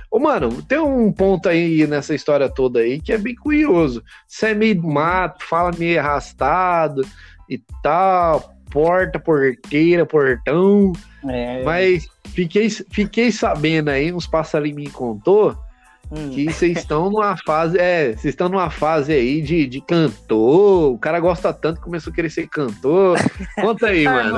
Ô, 0.09 0.19
mano, 0.19 0.61
tem 0.61 0.79
um 0.79 1.11
ponto 1.11 1.49
aí 1.49 1.87
nessa 1.87 2.13
história 2.13 2.49
toda 2.49 2.79
aí 2.79 3.01
que 3.01 3.11
é 3.11 3.17
bem 3.17 3.35
curioso. 3.35 4.03
Você 4.27 4.47
é 4.47 4.53
meio 4.53 4.81
mato, 4.81 5.43
fala 5.45 5.71
meio 5.77 5.99
arrastado 5.99 7.01
e 7.49 7.59
tal, 7.81 8.53
porta, 8.69 9.19
porteira, 9.19 10.05
portão. 10.05 10.93
É. 11.27 11.63
Mas 11.63 12.07
fiquei, 12.27 12.69
fiquei 12.69 13.31
sabendo 13.31 13.89
aí, 13.89 14.13
uns 14.13 14.27
passarinhos 14.27 14.77
me 14.77 14.89
contou 14.89 15.57
Hum. 16.15 16.29
Que 16.29 16.45
vocês 16.45 16.77
estão 16.77 17.09
numa 17.09 17.35
fase, 17.35 17.77
é, 17.79 18.09
vocês 18.09 18.33
estão 18.33 18.47
numa 18.47 18.69
fase 18.69 19.11
aí 19.11 19.41
de, 19.41 19.65
de 19.65 19.81
cantor, 19.81 20.93
o 20.93 20.97
cara 20.99 21.19
gosta 21.19 21.51
tanto 21.51 21.77
que 21.77 21.85
começou 21.85 22.13
a 22.13 22.15
querer 22.15 22.29
ser 22.29 22.47
cantor. 22.47 23.17
Conta 23.59 23.87
aí, 23.87 24.03
mano. 24.05 24.37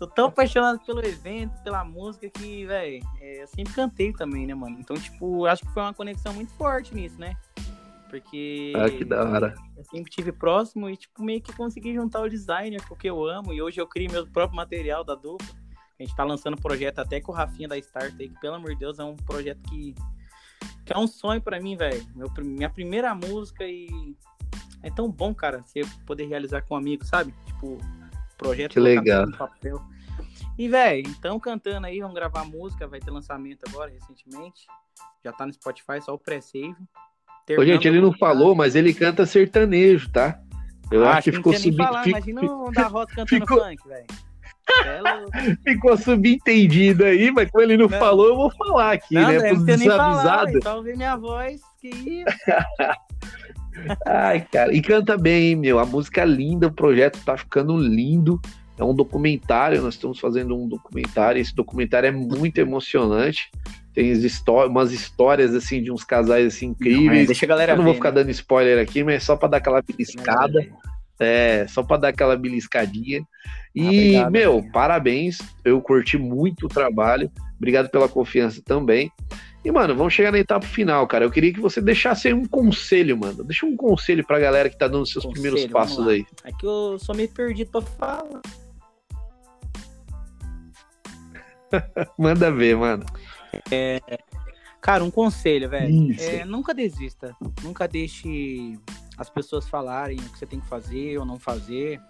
Tô 0.00 0.06
tão 0.08 0.26
apaixonado 0.26 0.80
pelo 0.84 1.04
evento, 1.04 1.52
pela 1.62 1.84
música 1.84 2.28
que, 2.28 2.66
velho, 2.66 3.04
é, 3.20 3.42
eu 3.42 3.46
sempre 3.46 3.72
cantei 3.72 4.12
também, 4.12 4.46
né, 4.48 4.54
mano? 4.54 4.76
Então, 4.80 4.96
tipo, 4.96 5.46
acho 5.46 5.64
que 5.64 5.72
foi 5.72 5.82
uma 5.82 5.94
conexão 5.94 6.32
muito 6.34 6.52
forte 6.54 6.92
nisso, 6.92 7.20
né? 7.20 7.36
Porque. 8.10 8.72
Ah, 8.74 8.90
que 8.90 9.04
da 9.04 9.22
hora. 9.22 9.54
Eu 9.76 9.84
sempre 9.84 10.10
tive 10.10 10.32
próximo 10.32 10.90
e, 10.90 10.96
tipo, 10.96 11.22
meio 11.22 11.40
que 11.40 11.52
consegui 11.52 11.94
juntar 11.94 12.20
o 12.20 12.28
designer 12.28 12.82
com 12.88 12.94
o 12.94 12.96
que 12.96 13.08
eu 13.08 13.24
amo. 13.24 13.52
E 13.52 13.62
hoje 13.62 13.80
eu 13.80 13.86
crio 13.86 14.10
meu 14.10 14.26
próprio 14.26 14.56
material 14.56 15.04
da 15.04 15.14
dupla. 15.14 15.46
A 15.98 16.02
gente 16.02 16.16
tá 16.16 16.24
lançando 16.24 16.56
projeto 16.56 16.98
até 17.00 17.20
com 17.20 17.32
o 17.32 17.34
Rafinha 17.34 17.68
da 17.68 17.76
Start 17.76 18.14
aí, 18.18 18.28
que, 18.28 18.40
pelo 18.40 18.54
amor 18.54 18.70
de 18.70 18.78
Deus, 18.78 18.98
é 18.98 19.04
um 19.04 19.16
projeto 19.16 19.60
que 19.68 19.94
que 20.88 20.94
é 20.94 20.98
um 20.98 21.06
sonho 21.06 21.40
para 21.40 21.60
mim, 21.60 21.76
velho. 21.76 22.02
Minha 22.42 22.70
primeira 22.70 23.14
música 23.14 23.62
e 23.62 24.16
é 24.82 24.90
tão 24.90 25.10
bom, 25.10 25.34
cara, 25.34 25.62
você 25.62 25.82
poder 26.06 26.26
realizar 26.26 26.62
com 26.62 26.74
um 26.74 26.78
amigo, 26.78 27.04
sabe? 27.04 27.34
Tipo, 27.44 27.76
projeto 28.38 28.72
que 28.72 28.80
legal. 28.80 29.30
papel. 29.32 29.82
E, 30.56 30.66
velho, 30.66 31.06
então 31.06 31.38
cantando 31.38 31.86
aí, 31.86 32.00
vamos 32.00 32.14
gravar 32.14 32.44
música, 32.44 32.86
vai 32.86 33.00
ter 33.00 33.10
lançamento 33.10 33.64
agora, 33.68 33.90
recentemente. 33.90 34.66
Já 35.22 35.30
tá 35.30 35.44
no 35.44 35.52
Spotify, 35.52 36.00
só 36.00 36.14
o 36.14 36.18
pré-save. 36.18 36.74
Ô, 37.58 37.64
gente, 37.64 37.86
ele 37.86 38.00
não 38.00 38.12
falou, 38.12 38.54
mas 38.54 38.74
ele 38.74 38.94
canta 38.94 39.26
sertanejo, 39.26 40.10
tá? 40.10 40.40
Eu 40.90 41.06
ah, 41.06 41.12
acho 41.12 41.24
que 41.24 41.36
ficou 41.36 41.52
sub... 41.52 41.76
Falar, 41.76 42.08
Imagina 42.08 42.42
o 42.42 42.70
da 42.70 42.86
Rosa 42.86 43.08
cantando 43.08 43.28
ficou... 43.28 43.60
funk, 43.62 43.86
velho. 43.86 44.06
É 44.84 45.56
Ficou 45.64 45.96
subentendido 45.96 47.04
aí, 47.04 47.30
mas 47.30 47.50
como 47.50 47.62
ele 47.62 47.76
não, 47.76 47.88
não. 47.88 47.98
falou, 47.98 48.28
eu 48.28 48.36
vou 48.36 48.50
falar 48.50 48.92
aqui, 48.92 49.14
não, 49.14 49.28
né? 49.28 49.52
Não 49.52 49.64
desavisados. 49.64 50.62
Só 50.62 50.76
ouvir 50.76 50.96
minha 50.96 51.16
voz, 51.16 51.60
que 51.80 51.88
isso. 51.88 52.36
Ai, 54.06 54.46
cara, 54.50 54.74
e 54.74 54.82
canta 54.82 55.16
bem, 55.16 55.50
hein, 55.50 55.56
meu. 55.56 55.78
A 55.78 55.86
música 55.86 56.22
é 56.22 56.26
linda, 56.26 56.66
o 56.66 56.72
projeto 56.72 57.22
tá 57.24 57.36
ficando 57.36 57.76
lindo. 57.76 58.40
É 58.76 58.84
um 58.84 58.94
documentário, 58.94 59.82
nós 59.82 59.94
estamos 59.94 60.20
fazendo 60.20 60.56
um 60.56 60.68
documentário. 60.68 61.40
Esse 61.40 61.54
documentário 61.54 62.08
é 62.08 62.12
muito 62.12 62.58
emocionante. 62.58 63.50
Tem 63.92 64.12
umas 64.68 64.92
histórias 64.92 65.52
assim 65.54 65.82
de 65.82 65.90
uns 65.90 66.04
casais 66.04 66.46
assim 66.46 66.66
incríveis. 66.66 67.20
Não, 67.20 67.26
deixa 67.26 67.44
a 67.44 67.48
galera 67.48 67.72
Eu 67.72 67.76
não 67.76 67.84
vou 67.84 67.92
ver, 67.92 67.98
ficar 67.98 68.12
né? 68.12 68.20
dando 68.20 68.30
spoiler 68.30 68.80
aqui, 68.80 69.02
mas 69.02 69.14
é 69.16 69.20
só 69.20 69.36
para 69.36 69.48
dar 69.48 69.56
aquela 69.56 69.82
beliscada. 69.82 70.64
É, 71.20 71.66
só 71.68 71.82
para 71.82 72.02
dar 72.02 72.08
aquela 72.08 72.36
beliscadinha. 72.36 73.22
E, 73.74 73.82
ah, 73.82 73.88
obrigado, 73.88 74.32
meu, 74.32 74.66
parabéns. 74.72 75.38
Eu 75.64 75.80
curti 75.80 76.16
muito 76.16 76.66
o 76.66 76.68
trabalho. 76.68 77.30
Obrigado 77.56 77.90
pela 77.90 78.08
confiança 78.08 78.62
também. 78.64 79.10
E, 79.64 79.72
mano, 79.72 79.94
vamos 79.94 80.14
chegar 80.14 80.30
na 80.30 80.38
etapa 80.38 80.64
final, 80.64 81.06
cara. 81.06 81.24
Eu 81.24 81.30
queria 81.30 81.52
que 81.52 81.60
você 81.60 81.80
deixasse 81.80 82.32
um 82.32 82.46
conselho, 82.46 83.18
mano. 83.18 83.42
Deixa 83.42 83.66
um 83.66 83.76
conselho 83.76 84.24
pra 84.24 84.38
galera 84.38 84.70
que 84.70 84.78
tá 84.78 84.86
dando 84.86 85.04
seus 85.06 85.24
conselho, 85.24 85.42
primeiros 85.42 85.70
passos 85.72 86.06
aí. 86.06 86.24
É 86.44 86.52
que 86.52 86.64
eu 86.64 86.98
só 86.98 87.12
me 87.12 87.26
perdi 87.26 87.64
pra 87.64 87.82
falar. 87.82 88.40
Manda 92.16 92.50
ver, 92.50 92.76
mano. 92.76 93.04
É, 93.70 94.00
cara, 94.80 95.02
um 95.02 95.10
conselho, 95.10 95.68
velho. 95.68 96.14
É, 96.18 96.44
nunca 96.44 96.72
desista. 96.72 97.36
Nunca 97.62 97.88
deixe 97.88 98.78
as 99.18 99.28
pessoas 99.28 99.68
falarem 99.68 100.16
o 100.16 100.30
que 100.30 100.38
você 100.38 100.46
tem 100.46 100.60
que 100.60 100.68
fazer 100.68 101.18
ou 101.18 101.26
não 101.26 101.38
fazer. 101.38 102.00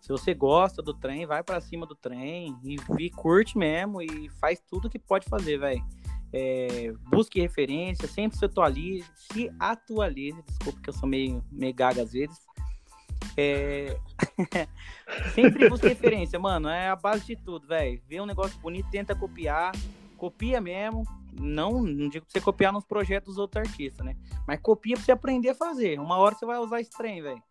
Se 0.00 0.08
você 0.08 0.32
gosta 0.32 0.82
do 0.82 0.94
trem, 0.94 1.26
vai 1.26 1.42
para 1.42 1.60
cima 1.60 1.84
do 1.84 1.94
trem 1.94 2.56
e, 2.64 2.76
e, 2.98 3.10
curte 3.10 3.58
mesmo 3.58 4.00
e 4.00 4.28
faz 4.40 4.60
tudo 4.60 4.88
que 4.88 4.98
pode 4.98 5.28
fazer, 5.28 5.58
velho. 5.58 5.84
É, 6.32 6.92
busque 7.10 7.40
referência, 7.40 8.08
sempre 8.08 8.38
se 8.38 8.44
atualize, 8.44 9.08
se 9.14 9.50
atualize, 9.58 10.42
desculpa 10.42 10.80
que 10.80 10.88
eu 10.90 10.94
sou 10.94 11.08
meio, 11.08 11.44
meio 11.50 11.74
gaga 11.74 12.02
às 12.02 12.12
vezes. 12.12 12.38
É... 13.36 13.98
sempre 15.34 15.68
busque 15.68 15.88
referência, 15.88 16.38
mano, 16.38 16.68
é 16.68 16.88
a 16.88 16.96
base 16.96 17.26
de 17.26 17.36
tudo, 17.36 17.66
velho. 17.66 18.00
Vê 18.08 18.20
um 18.20 18.26
negócio 18.26 18.58
bonito, 18.60 18.88
tenta 18.90 19.14
copiar, 19.14 19.72
copia 20.16 20.60
mesmo. 20.60 21.04
Não, 21.40 21.82
não 21.82 22.08
digo 22.08 22.24
pra 22.24 22.32
você 22.32 22.40
copiar 22.40 22.72
nos 22.72 22.84
projetos 22.84 23.34
dos 23.34 23.38
outros 23.38 23.66
artistas, 23.66 24.04
né? 24.04 24.16
Mas 24.46 24.60
copia 24.60 24.96
pra 24.96 25.04
você 25.04 25.12
aprender 25.12 25.50
a 25.50 25.54
fazer. 25.54 25.98
Uma 26.00 26.16
hora 26.16 26.34
você 26.34 26.46
vai 26.46 26.58
usar 26.58 26.80
esse 26.80 26.90
trem, 26.90 27.22
velho. 27.22 27.42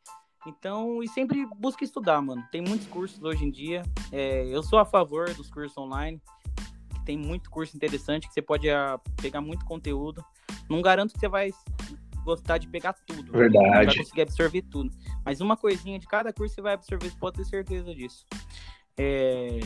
Então, 0.46 1.02
e 1.02 1.08
sempre 1.08 1.46
busca 1.58 1.84
estudar, 1.84 2.22
mano. 2.22 2.44
Tem 2.52 2.62
muitos 2.62 2.88
cursos 2.88 3.22
hoje 3.24 3.44
em 3.44 3.52
dia. 3.52 3.82
É, 4.12 4.46
eu 4.46 4.62
sou 4.62 4.78
a 4.78 4.86
favor 4.86 5.34
dos 5.34 5.50
cursos 5.50 5.76
online. 5.78 6.22
Tem 7.04 7.18
muito 7.18 7.50
curso 7.50 7.76
interessante 7.76 8.28
que 8.28 8.34
você 8.34 8.42
pode 8.42 8.70
a, 8.70 8.94
ah, 8.94 9.00
pegar 9.22 9.42
muito 9.42 9.66
conteúdo. 9.66 10.24
Não 10.70 10.82
garanto 10.82 11.14
que 11.14 11.20
você 11.20 11.28
vai 11.28 11.52
gostar 12.24 12.58
de 12.58 12.68
pegar 12.68 12.94
tudo. 12.94 13.32
Verdade. 13.32 13.66
Não 13.66 13.74
vai 13.74 13.86
conseguir 13.86 14.22
absorver 14.22 14.62
tudo. 14.64 14.92
Mas 15.24 15.42
uma 15.42 15.58
coisinha 15.58 16.00
de 16.00 16.08
cada 16.08 16.34
curso 16.34 16.56
você 16.56 16.62
vai 16.62 16.74
absorver, 16.74 17.10
você 17.10 17.18
pode 17.18 17.38
ter 17.38 17.46
certeza 17.46 17.94
disso. 17.94 18.26
É... 18.98 19.60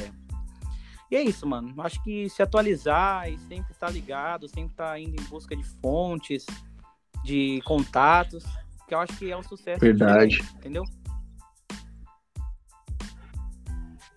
E 1.12 1.16
é 1.16 1.24
isso, 1.24 1.48
mano. 1.48 1.74
Acho 1.80 2.02
que 2.04 2.30
se 2.30 2.42
atualizar 2.42 3.30
e 3.30 3.38
sempre 3.40 3.72
estar 3.72 3.88
tá 3.88 3.92
ligado, 3.92 4.48
sempre 4.48 4.72
estar 4.72 4.90
tá 4.90 5.00
indo 5.00 5.20
em 5.20 5.26
busca 5.26 5.56
de 5.56 5.64
fontes, 5.82 6.46
de 7.24 7.62
contatos, 7.66 8.44
que 8.88 8.94
eu 8.94 9.00
acho 9.00 9.18
que 9.18 9.32
é 9.32 9.36
o 9.36 9.44
sucesso. 9.44 9.80
Verdade. 9.80 10.42
entendeu? 10.56 10.84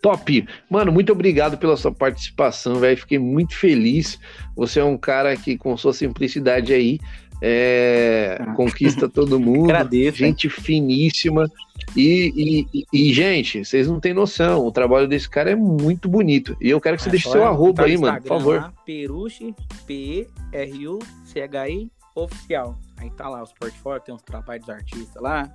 Top! 0.03 0.49
Mano, 0.69 0.91
muito 0.91 1.13
obrigado 1.13 1.57
pela 1.57 1.77
sua 1.77 1.93
participação, 1.93 2.81
velho. 2.81 2.99
Fiquei 2.99 3.21
muito 3.21 3.57
feliz. 3.57 4.19
Você 4.57 4.81
é 4.81 4.85
um 4.85 4.99
cara 4.99 5.37
que, 5.37 5.57
com 5.57 5.77
sua 5.77 5.93
simplicidade 5.93 6.75
aí, 6.75 6.99
é, 7.45 8.39
ah. 8.41 8.55
conquista 8.55 9.09
todo 9.11 9.41
mundo. 9.41 9.65
Agradeço, 9.65 10.19
gente 10.19 10.47
hein? 10.47 10.53
finíssima. 10.53 11.51
E, 11.97 12.65
e, 12.73 12.87
e, 12.93 13.13
gente, 13.13 13.65
vocês 13.65 13.89
não 13.89 13.99
têm 13.99 14.15
noção, 14.15 14.65
o 14.65 14.71
trabalho 14.71 15.09
desse 15.09 15.29
cara 15.29 15.51
é 15.51 15.57
muito 15.57 16.09
bonito. 16.09 16.57
E 16.61 16.71
eu 16.71 16.81
quero 16.81 16.97
que 16.97 17.03
você 17.03 17.09
ah, 17.09 17.13
deixe 17.13 17.29
seu 17.29 17.45
arroba 17.45 17.83
aí, 17.83 17.99
mano, 17.99 18.21
por 18.21 18.29
favor. 18.29 18.61
Lá, 18.61 18.73
Peruche, 18.87 19.53
P-R-U-C-H-I, 19.87 21.91
oficial. 22.15 22.79
Aí 22.97 23.11
tá 23.11 23.29
lá 23.29 23.43
os 23.43 23.53
portfólios, 23.53 24.05
tem 24.05 24.15
uns 24.15 24.23
trabalhos 24.23 24.65
dos 24.65 24.75
artistas 24.75 25.21
lá. 25.21 25.53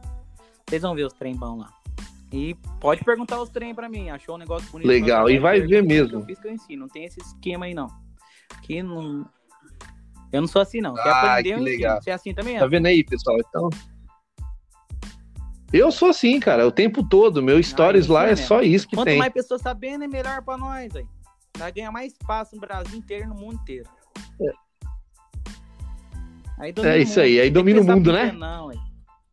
Vocês 0.67 0.82
vão 0.82 0.93
ver 0.93 1.06
os 1.06 1.13
trem 1.13 1.36
bom 1.36 1.60
lá. 1.60 1.69
E 2.34 2.54
pode 2.82 3.06
perguntar 3.06 3.41
os 3.41 3.50
trem 3.50 3.73
pra 3.73 3.88
mim, 3.88 4.10
achou 4.10 4.36
um 4.36 4.38
negócio 4.38 4.69
bonito? 4.69 4.88
Legal, 4.88 5.30
e 5.30 5.39
vai 5.39 5.62
ver 5.62 5.82
mesmo. 5.82 6.19
Eu 6.19 6.26
fiz 6.26 6.38
que 6.38 6.47
eu 6.47 6.52
ensino, 6.52 6.82
não 6.82 6.89
tem 6.89 7.06
esse 7.06 7.21
esquema 7.21 7.65
aí 7.65 7.73
não. 7.73 7.88
Aqui 8.54 8.84
não... 8.84 9.26
Eu 10.32 10.42
não 10.42 10.48
sou 10.48 10.62
assim 10.62 10.82
não. 10.82 10.94
Quer 10.94 11.10
ah, 11.10 11.34
aprender, 11.34 11.56
que 11.56 11.62
legal. 11.62 12.02
Você 12.02 12.10
é 12.10 12.13
assim 12.13 12.34
também? 12.34 12.60
Tá 12.60 12.68
vendo 12.68 12.86
aí, 12.86 13.04
pessoal? 13.04 13.38
Então... 13.40 13.70
Eu 15.72 15.92
sou 15.92 16.10
assim, 16.10 16.40
cara, 16.40 16.66
o 16.66 16.72
tempo 16.72 17.08
todo. 17.08 17.44
Meu 17.44 17.62
stories 17.62 18.08
lá 18.08 18.26
é 18.26 18.30
mesmo. 18.30 18.46
só 18.46 18.62
isso 18.62 18.88
que 18.88 18.96
Quanto 18.96 19.08
tem. 19.08 19.16
Quanto 19.16 19.20
mais 19.20 19.34
pessoas 19.34 19.62
sabendo, 19.62 20.06
é 20.06 20.08
melhor 20.08 20.42
pra 20.42 20.58
nós, 20.58 20.96
aí. 20.96 21.06
Vai 21.58 21.72
ganhar 21.72 21.92
mais 21.92 22.13
espaço 22.13 22.56
no 22.56 22.62
Brasil 22.62 22.98
inteiro 22.98 23.26
e 23.26 23.28
no 23.28 23.36
mundo 23.36 23.56
inteiro. 23.56 23.90
É, 26.60 26.70
é 26.70 26.98
isso 27.00 27.20
aí, 27.20 27.40
aí 27.40 27.52
domina 27.52 27.82
o 27.82 27.84
mundo, 27.84 28.12
né? 28.12 28.32
Não, 28.32 28.70
aí. 28.70 28.78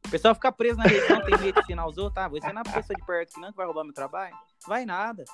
O 0.07 0.11
pessoal 0.11 0.35
fica 0.35 0.53
preso 0.53 0.77
na 0.77 0.85
região, 0.85 1.21
tem 1.25 1.39
medo 1.39 1.53
de 1.55 1.61
ensinar 1.61 1.87
os 1.87 1.97
outros. 1.97 2.23
Ah, 2.23 2.29
vou 2.29 2.39
ensinar 2.39 2.61
a 2.61 2.65
pessoa 2.65 2.97
de 2.97 3.07
perto 3.07 3.35
que 3.35 3.41
não 3.41 3.51
que 3.51 3.57
vai 3.57 3.67
roubar 3.67 3.85
meu 3.85 3.95
trabalho. 3.95 4.35
Vai 4.67 4.85
nada. 4.85 5.25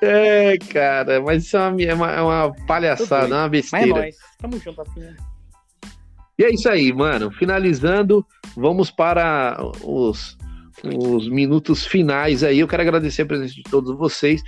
É, 0.00 0.56
cara, 0.58 1.20
mas 1.20 1.44
isso 1.44 1.56
é 1.56 1.68
uma, 1.68 1.82
é 1.82 1.94
uma, 1.94 2.12
é 2.12 2.20
uma 2.20 2.54
palhaçada, 2.66 3.34
é 3.34 3.38
uma 3.38 3.48
besteira. 3.48 3.86
Mas 3.86 3.96
é 3.96 4.00
nóis. 4.00 4.16
Tamo 4.38 4.58
junto 4.58 4.82
assim. 4.82 5.00
Né? 5.00 5.16
E 6.38 6.44
é 6.44 6.54
isso 6.54 6.68
aí, 6.68 6.92
mano. 6.92 7.32
Finalizando, 7.32 8.24
vamos 8.56 8.92
para 8.92 9.58
os, 9.82 10.38
os 10.84 11.28
minutos 11.28 11.84
finais 11.84 12.44
aí. 12.44 12.60
Eu 12.60 12.68
quero 12.68 12.82
agradecer 12.82 13.22
a 13.22 13.26
presença 13.26 13.54
de 13.54 13.64
todos 13.64 13.96
vocês. 13.96 14.40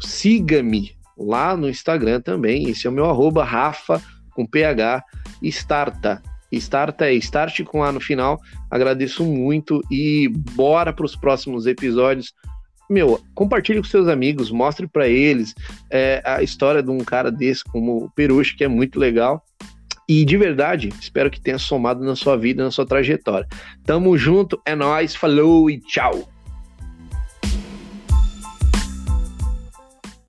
Siga-me 0.00 0.96
lá 1.16 1.56
no 1.56 1.68
Instagram 1.68 2.20
também. 2.20 2.68
Esse 2.68 2.88
é 2.88 2.90
o 2.90 2.92
meu 2.92 3.04
arroba, 3.06 3.44
Rafa, 3.44 4.02
com 4.34 4.44
PH, 4.44 5.04
Starta. 5.40 6.20
Starta 6.50 7.06
é 7.06 7.14
Start 7.14 7.62
com 7.62 7.84
A 7.84 7.92
no 7.92 8.00
final. 8.00 8.40
Agradeço 8.68 9.24
muito 9.24 9.80
e 9.88 10.28
bora 10.28 10.92
para 10.92 11.06
os 11.06 11.14
próximos 11.14 11.66
episódios. 11.66 12.32
Meu, 12.88 13.20
compartilhe 13.34 13.80
com 13.80 13.84
seus 13.84 14.08
amigos, 14.08 14.50
mostre 14.50 14.86
para 14.86 15.08
eles 15.08 15.54
é, 15.90 16.22
a 16.24 16.42
história 16.42 16.82
de 16.82 16.90
um 16.90 16.98
cara 16.98 17.30
desse 17.30 17.64
como 17.64 18.04
o 18.04 18.10
Peruche, 18.10 18.56
que 18.56 18.64
é 18.64 18.68
muito 18.68 18.98
legal. 18.98 19.42
E 20.08 20.24
de 20.24 20.36
verdade, 20.36 20.88
espero 21.00 21.30
que 21.30 21.40
tenha 21.40 21.58
somado 21.58 22.04
na 22.04 22.14
sua 22.14 22.36
vida, 22.36 22.62
na 22.62 22.70
sua 22.70 22.86
trajetória. 22.86 23.48
Tamo 23.84 24.16
junto, 24.16 24.60
é 24.64 24.74
nós, 24.76 25.16
falou 25.16 25.68
e 25.68 25.80
tchau. 25.80 26.28